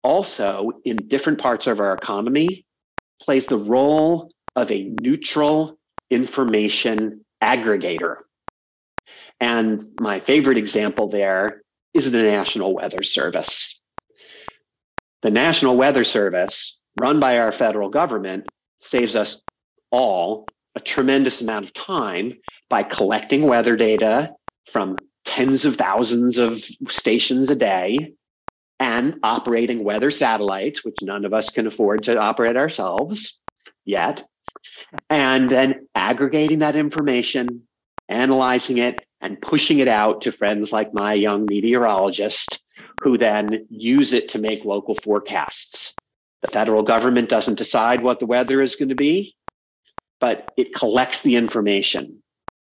[0.03, 2.65] also, in different parts of our economy,
[3.21, 5.77] plays the role of a neutral
[6.09, 8.17] information aggregator.
[9.39, 11.61] And my favorite example there
[11.93, 13.83] is the National Weather Service.
[15.21, 18.47] The National Weather Service, run by our federal government,
[18.79, 19.41] saves us
[19.91, 22.33] all a tremendous amount of time
[22.69, 24.31] by collecting weather data
[24.71, 24.97] from
[25.37, 28.11] tens of thousands of stations a day
[28.79, 33.39] and operating weather satellites, which none of us can afford to operate ourselves
[33.85, 34.27] yet,
[35.11, 37.61] and then aggregating that information,
[38.09, 42.59] analyzing it, and pushing it out to friends like my young meteorologist
[43.01, 45.93] who then use it to make local forecasts.
[46.41, 49.35] The federal government doesn't decide what the weather is going to be,
[50.19, 52.23] but it collects the information.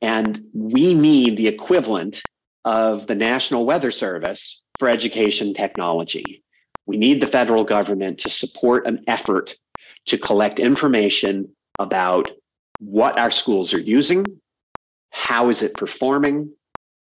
[0.00, 2.22] And we need the equivalent
[2.64, 6.42] of the National Weather Service for education technology.
[6.86, 9.54] We need the federal government to support an effort
[10.06, 11.48] to collect information
[11.78, 12.30] about
[12.78, 14.40] what our schools are using,
[15.10, 16.52] how is it performing,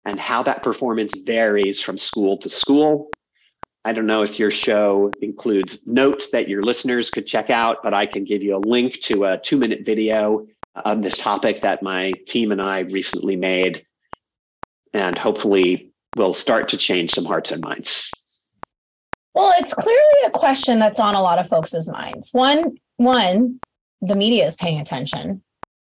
[0.04, 3.10] and how that performance varies from school to school.
[3.84, 7.94] I don't know if your show includes notes that your listeners could check out, but
[7.94, 10.46] I can give you a link to a two minute video
[10.84, 13.84] on this topic that my team and I recently made
[14.92, 18.10] and hopefully will start to change some hearts and minds.
[19.34, 22.30] Well, it's clearly a question that's on a lot of folks' minds.
[22.32, 23.60] One, one,
[24.02, 25.42] the media is paying attention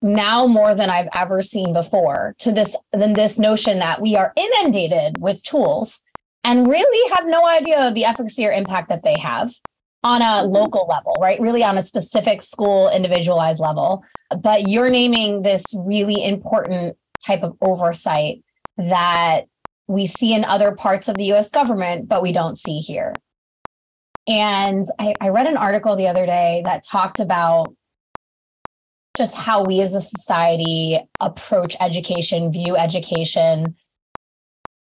[0.04, 4.32] now more than I've ever seen before to this than this notion that we are
[4.36, 6.04] inundated with tools
[6.44, 9.50] and really have no idea of the efficacy or impact that they have
[10.04, 10.52] on a mm-hmm.
[10.52, 11.40] local level, right?
[11.40, 14.04] Really on a specific school individualized level.
[14.38, 18.43] But you're naming this really important type of oversight
[18.76, 19.46] that
[19.86, 23.14] we see in other parts of the US government, but we don't see here.
[24.26, 27.74] And I, I read an article the other day that talked about
[29.16, 33.76] just how we as a society approach education, view education,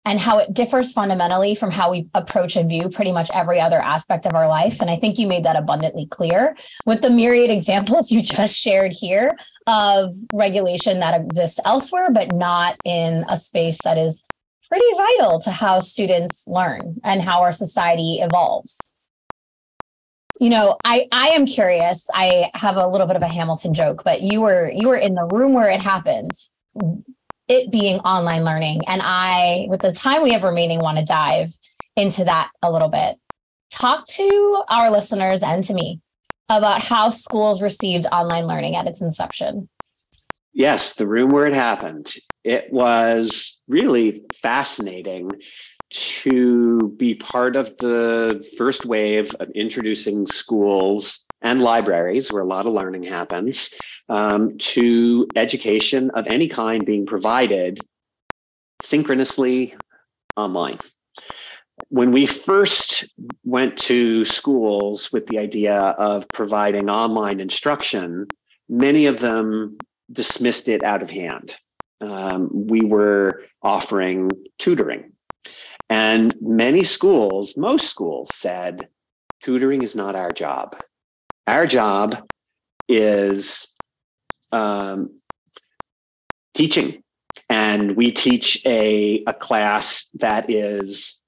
[0.09, 3.77] and how it differs fundamentally from how we approach and view pretty much every other
[3.77, 4.81] aspect of our life.
[4.81, 8.91] And I think you made that abundantly clear with the myriad examples you just shared
[8.91, 9.37] here
[9.67, 14.25] of regulation that exists elsewhere, but not in a space that is
[14.67, 18.75] pretty vital to how students learn and how our society evolves.
[20.41, 22.07] You know i i am curious.
[22.13, 25.13] I have a little bit of a hamilton joke but you were you were in
[25.13, 26.31] the room where it happened
[27.49, 28.83] it being online learning.
[28.87, 31.49] And i with the time we have remaining want to dive
[31.95, 33.17] into that a little bit.
[33.71, 35.99] Talk to our listeners and to me
[36.47, 39.67] about how schools received online learning at its inception.
[40.53, 42.13] Yes the room where it happened.
[42.43, 45.31] It was really fascinating
[45.89, 52.65] to be part of the first wave of introducing schools and libraries, where a lot
[52.65, 53.73] of learning happens,
[54.09, 57.85] um, to education of any kind being provided
[58.81, 59.75] synchronously
[60.35, 60.77] online.
[61.89, 63.05] When we first
[63.43, 68.27] went to schools with the idea of providing online instruction,
[68.67, 69.77] many of them
[70.11, 71.55] dismissed it out of hand.
[72.01, 75.13] Um, we were offering tutoring
[75.89, 78.87] and many schools, most schools said,
[79.41, 80.77] tutoring is not our job.
[81.49, 82.15] Our job
[82.87, 83.67] is
[84.51, 85.19] um,
[86.53, 87.01] teaching.
[87.49, 91.19] And we teach a, a class that is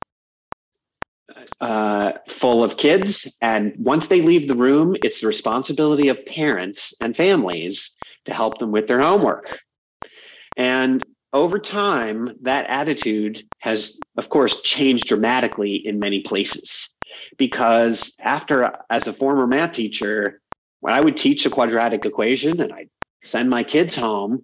[1.59, 3.35] uh, full of kids.
[3.41, 8.59] And once they leave the room, it's the responsibility of parents and families to help
[8.59, 9.59] them with their homework.
[10.55, 11.03] And
[11.33, 16.95] over time, that attitude has, of course, changed dramatically in many places.
[17.37, 20.41] Because after, as a former math teacher,
[20.79, 22.89] when I would teach a quadratic equation and I'd
[23.23, 24.43] send my kids home,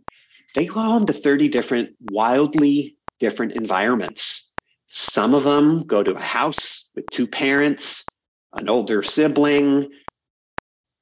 [0.56, 4.56] they go home to 30 different, wildly different environments.
[4.88, 8.14] Some of them go to a house with two parents,
[8.54, 9.90] an older sibling.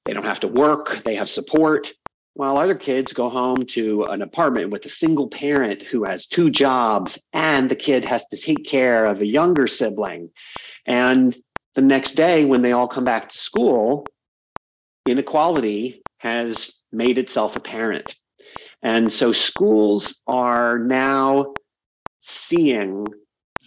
[0.05, 1.93] They don't have to work, they have support
[2.36, 6.49] while other kids go home to an apartment with a single parent who has two
[6.49, 10.30] jobs and the kid has to take care of a younger sibling.
[10.86, 11.34] And
[11.76, 14.05] the next day, when they all come back to school,
[15.05, 18.15] inequality has made itself apparent.
[18.82, 21.55] And so schools are now
[22.21, 23.07] seeing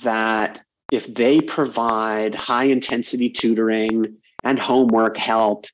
[0.02, 5.66] that if they provide high intensity tutoring and homework help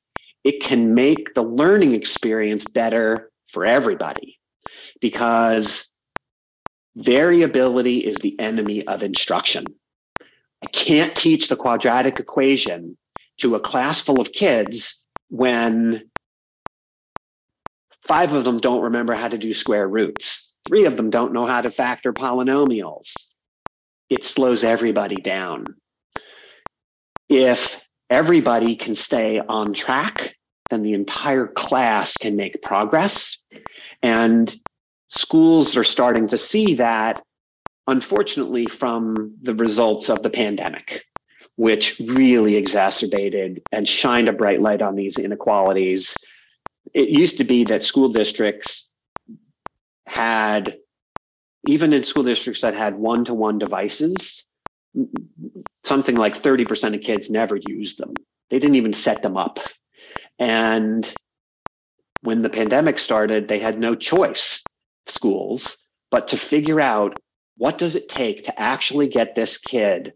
[0.45, 4.39] it can make the learning experience better for everybody
[5.01, 5.89] because
[6.95, 9.65] variability is the enemy of instruction.
[10.63, 12.97] I can't teach the quadratic equation
[13.37, 16.09] to a class full of kids when
[18.07, 21.45] five of them don't remember how to do square roots, three of them don't know
[21.45, 23.13] how to factor polynomials.
[24.09, 25.75] It slows everybody down.
[27.27, 30.35] If everybody can stay on track,
[30.69, 33.37] then the entire class can make progress.
[34.01, 34.55] And
[35.09, 37.23] schools are starting to see that,
[37.87, 41.05] unfortunately, from the results of the pandemic,
[41.55, 46.17] which really exacerbated and shined a bright light on these inequalities.
[46.93, 48.91] It used to be that school districts
[50.05, 50.77] had,
[51.63, 54.47] even in school districts that had one to one devices,
[55.83, 58.13] something like 30% of kids never used them.
[58.49, 59.59] They didn't even set them up.
[60.37, 61.11] And
[62.21, 64.67] when the pandemic started, they had no choice,
[65.07, 67.19] schools, but to figure out
[67.57, 70.13] what does it take to actually get this kid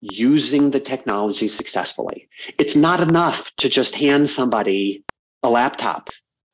[0.00, 2.28] using the technology successfully.
[2.58, 5.04] It's not enough to just hand somebody
[5.42, 6.10] a laptop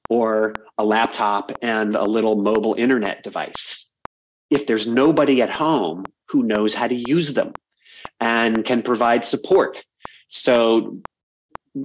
[0.08, 3.92] or a laptop and a little mobile internet device.
[4.50, 7.54] If there's nobody at home who knows how to use them
[8.20, 9.84] and can provide support.
[10.28, 11.00] So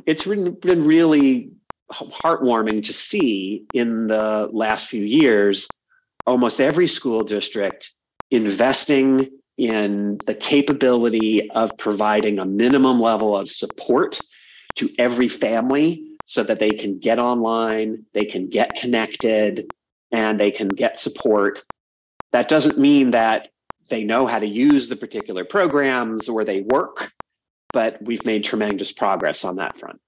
[0.05, 1.51] it's been really
[1.91, 5.69] heartwarming to see in the last few years
[6.25, 7.91] almost every school district
[8.31, 14.21] investing in the capability of providing a minimum level of support
[14.75, 19.69] to every family so that they can get online, they can get connected,
[20.11, 21.63] and they can get support.
[22.31, 23.49] That doesn't mean that
[23.89, 27.11] they know how to use the particular programs or they work,
[27.73, 29.99] but we've made tremendous progress on that front.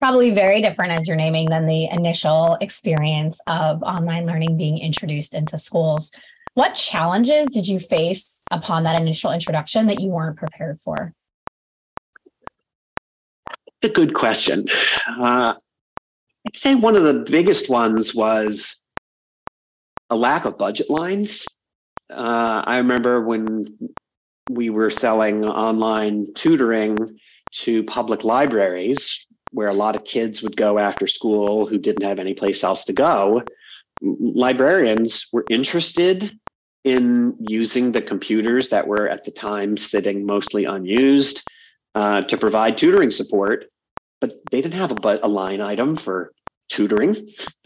[0.00, 5.34] Probably very different as you're naming than the initial experience of online learning being introduced
[5.34, 6.12] into schools.
[6.56, 11.12] What challenges did you face upon that initial introduction that you weren't prepared for?
[13.82, 14.64] It's a good question.
[15.20, 18.86] Uh, I'd say one of the biggest ones was
[20.08, 21.44] a lack of budget lines.
[22.10, 23.76] Uh, I remember when
[24.48, 27.18] we were selling online tutoring
[27.50, 32.18] to public libraries, where a lot of kids would go after school who didn't have
[32.18, 33.42] any place else to go.
[34.00, 36.38] Librarians were interested
[36.86, 41.42] in using the computers that were at the time sitting mostly unused
[41.96, 43.64] uh, to provide tutoring support,
[44.20, 46.32] but they didn't have a, a line item for
[46.68, 47.16] tutoring.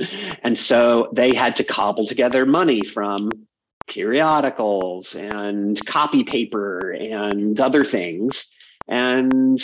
[0.42, 3.46] and so they had to cobble together money from
[3.86, 8.50] periodicals and copy paper and other things.
[8.88, 9.60] And,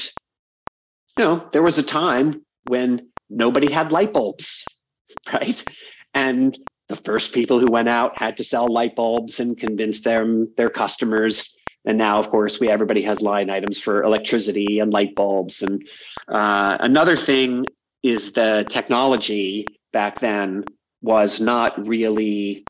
[1.16, 4.76] you know, there was a time when nobody had light bulbs,
[5.32, 5.64] right?
[6.12, 10.52] And the first people who went out had to sell light bulbs and convince them
[10.56, 11.56] their customers
[11.86, 15.62] and now, of course, we everybody has line items for electricity and light bulbs.
[15.62, 15.86] And
[16.28, 17.64] uh, another thing
[18.02, 20.64] is the technology back then
[21.00, 22.66] was not really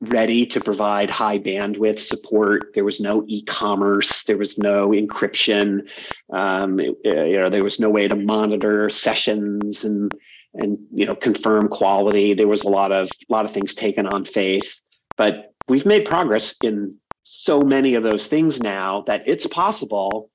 [0.00, 2.72] ready to provide high bandwidth support.
[2.74, 4.24] There was no e-commerce.
[4.24, 5.88] There was no encryption.
[6.32, 10.14] Um, it, you know, there was no way to monitor sessions and
[10.54, 12.34] and you know confirm quality.
[12.34, 14.80] There was a lot of a lot of things taken on faith,
[15.16, 20.30] but we've made progress in so many of those things now that it's possible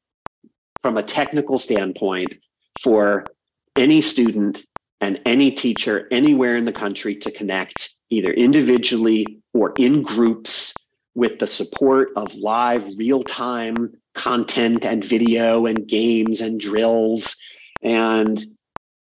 [0.82, 2.36] from a technical standpoint
[2.82, 3.34] for
[3.76, 4.64] any student
[5.02, 10.74] and any teacher anywhere in the country to connect either individually or in groups
[11.16, 17.36] with the support of live real-time content and video and games and drills
[17.82, 18.46] and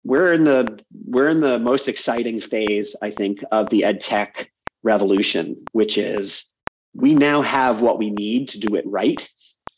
[0.06, 4.50] we're in the we're in the most exciting phase i think of the ed tech
[4.82, 6.46] revolution which is
[6.96, 9.28] we now have what we need to do it right.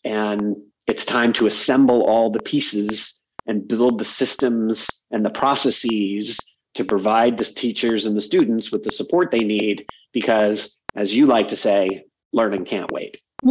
[0.04, 0.56] And
[0.86, 6.38] it's time to assemble all the pieces and build the systems and the processes
[6.74, 11.26] to provide the teachers and the students with the support they need because as you
[11.26, 13.20] like to say learning can't wait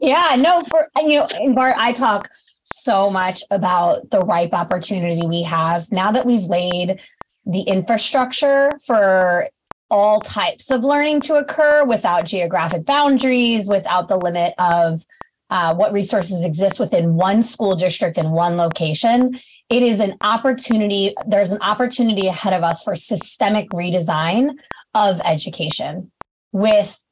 [0.00, 2.28] yeah no for you know bart i talk
[2.72, 7.00] so much about the ripe opportunity we have now that we've laid
[7.46, 9.48] the infrastructure for
[9.90, 15.04] all types of learning to occur without geographic boundaries, without the limit of
[15.50, 19.36] uh, what resources exist within one school district in one location.
[19.68, 24.50] It is an opportunity, there's an opportunity ahead of us for systemic redesign
[24.94, 26.12] of education
[26.52, 27.02] with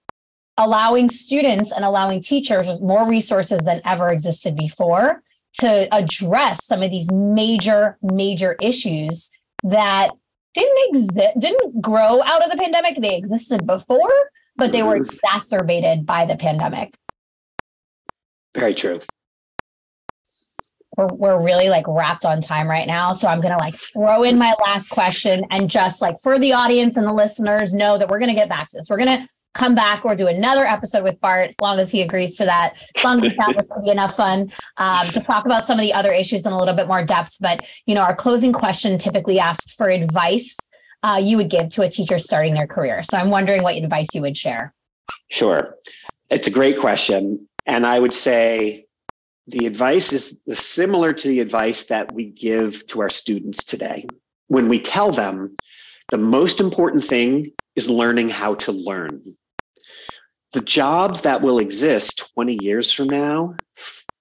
[0.56, 5.22] allowing students and allowing teachers more resources than ever existed before
[5.54, 9.30] to address some of these major, major issues
[9.64, 10.10] that
[10.54, 12.96] didn't exist, didn't grow out of the pandemic.
[13.00, 14.12] They existed before,
[14.56, 15.14] but they were mm-hmm.
[15.14, 16.94] exacerbated by the pandemic.
[18.54, 19.00] Very true.
[20.96, 23.12] We're, we're really like wrapped on time right now.
[23.12, 26.54] So I'm going to like throw in my last question and just like for the
[26.54, 28.90] audience and the listeners know that we're going to get back to this.
[28.90, 32.02] We're going to come back or do another episode with Bart as long as he
[32.02, 32.74] agrees to that.
[32.96, 35.82] As long as found this to be enough fun um, to talk about some of
[35.82, 37.36] the other issues in a little bit more depth.
[37.40, 40.56] But you know, our closing question typically asks for advice
[41.02, 43.02] uh, you would give to a teacher starting their career.
[43.02, 44.74] So I'm wondering what advice you would share.
[45.30, 45.76] Sure,
[46.30, 48.86] it's a great question, and I would say
[49.46, 54.06] the advice is similar to the advice that we give to our students today.
[54.48, 55.56] When we tell them
[56.10, 59.22] the most important thing is learning how to learn
[60.52, 63.54] the jobs that will exist 20 years from now,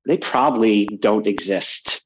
[0.06, 2.02] they probably don't exist.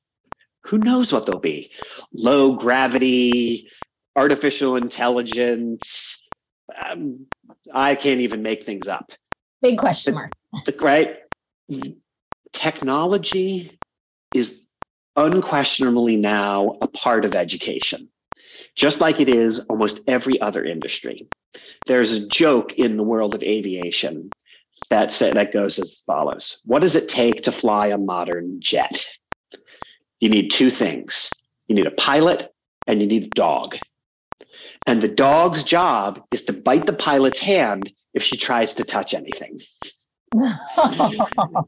[0.65, 1.71] Who knows what they'll be?
[2.13, 3.69] Low gravity,
[4.15, 6.23] artificial intelligence.
[6.85, 7.25] Um,
[7.73, 9.11] I can't even make things up.
[9.61, 10.31] Big question mark.
[10.65, 11.17] the right?
[12.53, 13.79] Technology
[14.33, 14.61] is
[15.15, 18.09] unquestionably now a part of education,
[18.75, 21.27] just like it is almost every other industry.
[21.85, 24.31] There's a joke in the world of aviation
[24.89, 29.05] that say, that goes as follows: What does it take to fly a modern jet?
[30.19, 31.31] You need two things.
[31.67, 32.53] You need a pilot
[32.87, 33.77] and you need a dog.
[34.85, 39.13] And the dog's job is to bite the pilot's hand if she tries to touch
[39.13, 39.59] anything.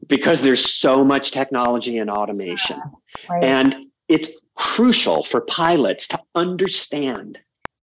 [0.06, 2.80] because there's so much technology and automation.
[3.28, 3.44] Right.
[3.44, 7.38] And it's crucial for pilots to understand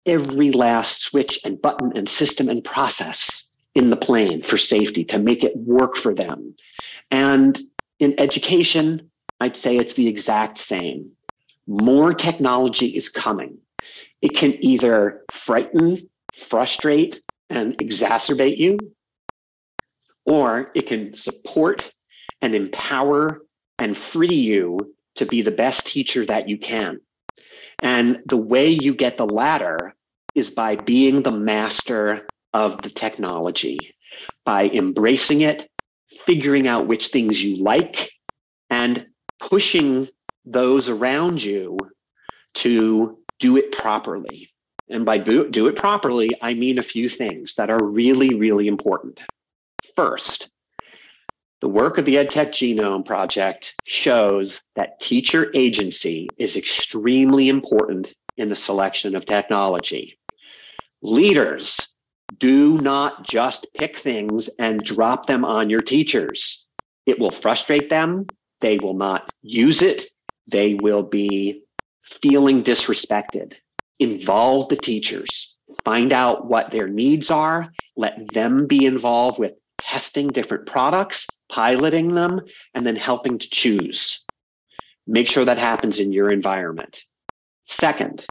[0.07, 5.19] every last switch and button and system and process in the plane for safety to
[5.19, 6.55] make it work for them.
[7.11, 7.59] And
[7.99, 9.11] in education,
[9.41, 11.13] I'd say it's the exact same.
[11.67, 13.59] More technology is coming.
[14.23, 15.99] It can either frighten,
[16.35, 18.79] frustrate, and exacerbate you,
[20.27, 21.93] or it can support
[22.43, 23.43] and empower
[23.79, 27.01] and free you to be the best teacher that you can.
[27.81, 29.95] And the way you get the latter
[30.35, 33.95] is by being the master of the technology,
[34.45, 35.69] by embracing it,
[36.09, 38.11] figuring out which things you like,
[38.71, 39.07] and
[39.41, 40.09] pushing
[40.45, 41.79] those around you
[42.55, 44.49] to do it properly.
[44.89, 48.69] And by do, do it properly, I mean a few things that are really, really
[48.69, 49.21] important.
[49.95, 50.49] First,
[51.61, 58.49] the work of the EdTech Genome Project shows that teacher agency is extremely important in
[58.49, 60.19] the selection of technology.
[61.03, 61.89] Leaders
[62.37, 66.71] do not just pick things and drop them on your teachers.
[67.07, 68.27] It will frustrate them.
[68.61, 70.05] They will not use it.
[70.51, 71.63] They will be
[72.03, 73.55] feeling disrespected.
[73.99, 75.59] Involve the teachers.
[75.85, 77.73] Find out what their needs are.
[77.97, 82.41] Let them be involved with testing different products, piloting them,
[82.75, 84.27] and then helping to choose.
[85.07, 87.05] Make sure that happens in your environment.
[87.65, 88.27] Second,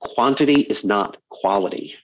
[0.00, 1.94] quantity is not quality.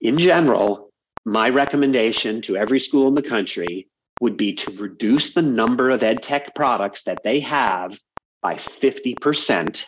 [0.00, 0.90] In general,
[1.24, 3.88] my recommendation to every school in the country
[4.20, 7.98] would be to reduce the number of ed tech products that they have
[8.42, 9.84] by 50%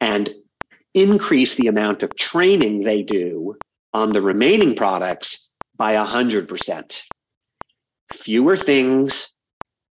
[0.00, 0.30] and
[0.94, 3.56] increase the amount of training they do
[3.92, 7.00] on the remaining products by 100%.
[8.12, 9.30] Fewer things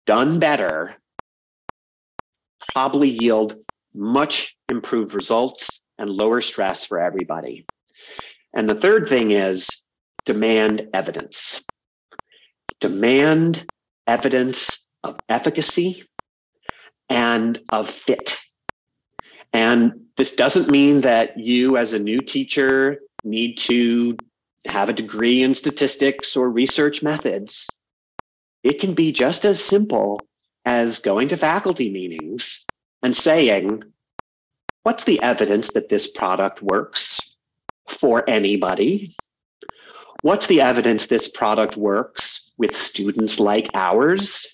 [0.07, 0.97] done better
[2.73, 3.55] probably yield
[3.95, 7.67] much improved results and lower stress for everybody.
[8.55, 9.69] And the third thing is
[10.25, 11.65] demand evidence.
[12.81, 13.67] Demand
[14.07, 16.05] evidence of efficacy
[17.09, 18.37] and of fit.
[19.53, 24.17] And this doesn't mean that you, as a new teacher, need to
[24.67, 27.69] have a degree in statistics or research methods.
[28.63, 30.21] It can be just as simple
[30.65, 32.67] as going to faculty meetings
[33.03, 33.83] and saying,
[34.83, 37.37] What's the evidence that this product works
[37.87, 39.15] for anybody?
[40.23, 44.47] What's the evidence this product works with students like ours?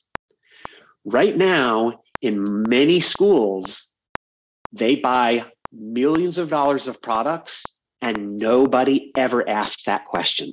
[1.05, 3.95] Right now, in many schools,
[4.73, 7.65] they buy millions of dollars of products
[8.03, 10.53] and nobody ever asks that question.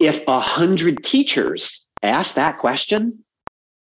[0.00, 3.24] If a hundred teachers ask that question,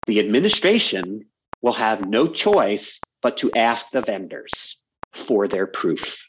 [0.07, 1.27] the administration
[1.63, 4.77] will have no choice but to ask the vendors
[5.13, 6.29] for their proof.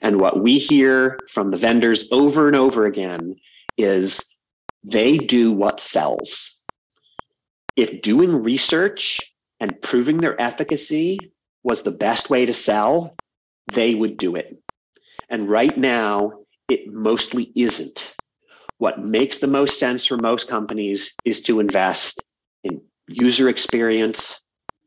[0.00, 3.36] And what we hear from the vendors over and over again
[3.76, 4.34] is
[4.84, 6.64] they do what sells.
[7.76, 13.18] If doing research and proving their efficacy was the best way to sell,
[13.66, 14.56] they would do it.
[15.28, 18.17] And right now, it mostly isn't.
[18.78, 22.22] What makes the most sense for most companies is to invest
[22.62, 24.40] in user experience,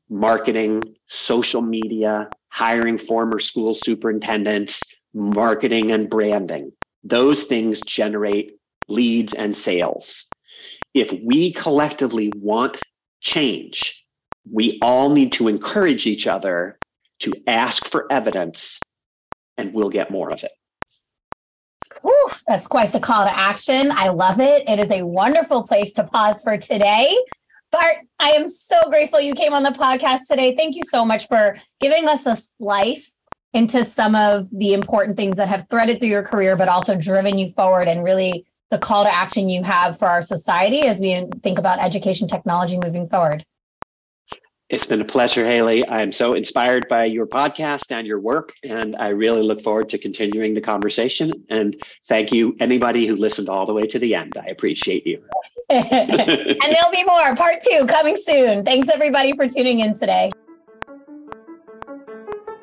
[0.09, 6.71] marketing, social media, hiring former school superintendents, marketing and branding.
[7.03, 8.53] Those things generate
[8.87, 10.27] leads and sales.
[10.93, 12.81] If we collectively want
[13.21, 14.05] change,
[14.49, 16.79] we all need to encourage each other
[17.19, 18.79] to ask for evidence
[19.57, 20.51] and we'll get more of it.
[22.01, 23.91] Whew, that's quite the call to action.
[23.91, 24.67] I love it.
[24.69, 27.15] It is a wonderful place to pause for today.
[27.71, 30.55] Bart, I am so grateful you came on the podcast today.
[30.55, 33.15] Thank you so much for giving us a slice
[33.53, 37.37] into some of the important things that have threaded through your career, but also driven
[37.37, 41.27] you forward and really the call to action you have for our society as we
[41.43, 43.43] think about education technology moving forward.
[44.71, 45.85] It's been a pleasure, Hayley.
[45.89, 49.97] I'm so inspired by your podcast and your work, and I really look forward to
[49.97, 51.33] continuing the conversation.
[51.49, 54.31] And thank you, anybody who listened all the way to the end.
[54.41, 55.21] I appreciate you.
[55.69, 58.63] and there'll be more, part two coming soon.
[58.63, 60.31] Thanks, everybody, for tuning in today.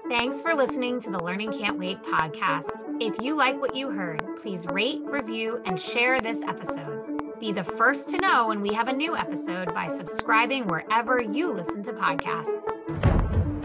[0.09, 2.87] Thanks for listening to the Learning Can't Wait podcast.
[3.03, 6.98] If you like what you heard, please rate, review, and share this episode.
[7.41, 11.53] Be the first to know when we have a new episode by subscribing wherever you
[11.53, 12.51] listen to podcasts.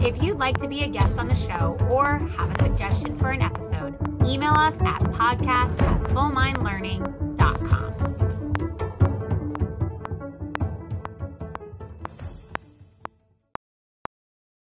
[0.00, 3.30] If you'd like to be a guest on the show or have a suggestion for
[3.30, 8.13] an episode, email us at podcast at fullmindlearning.com.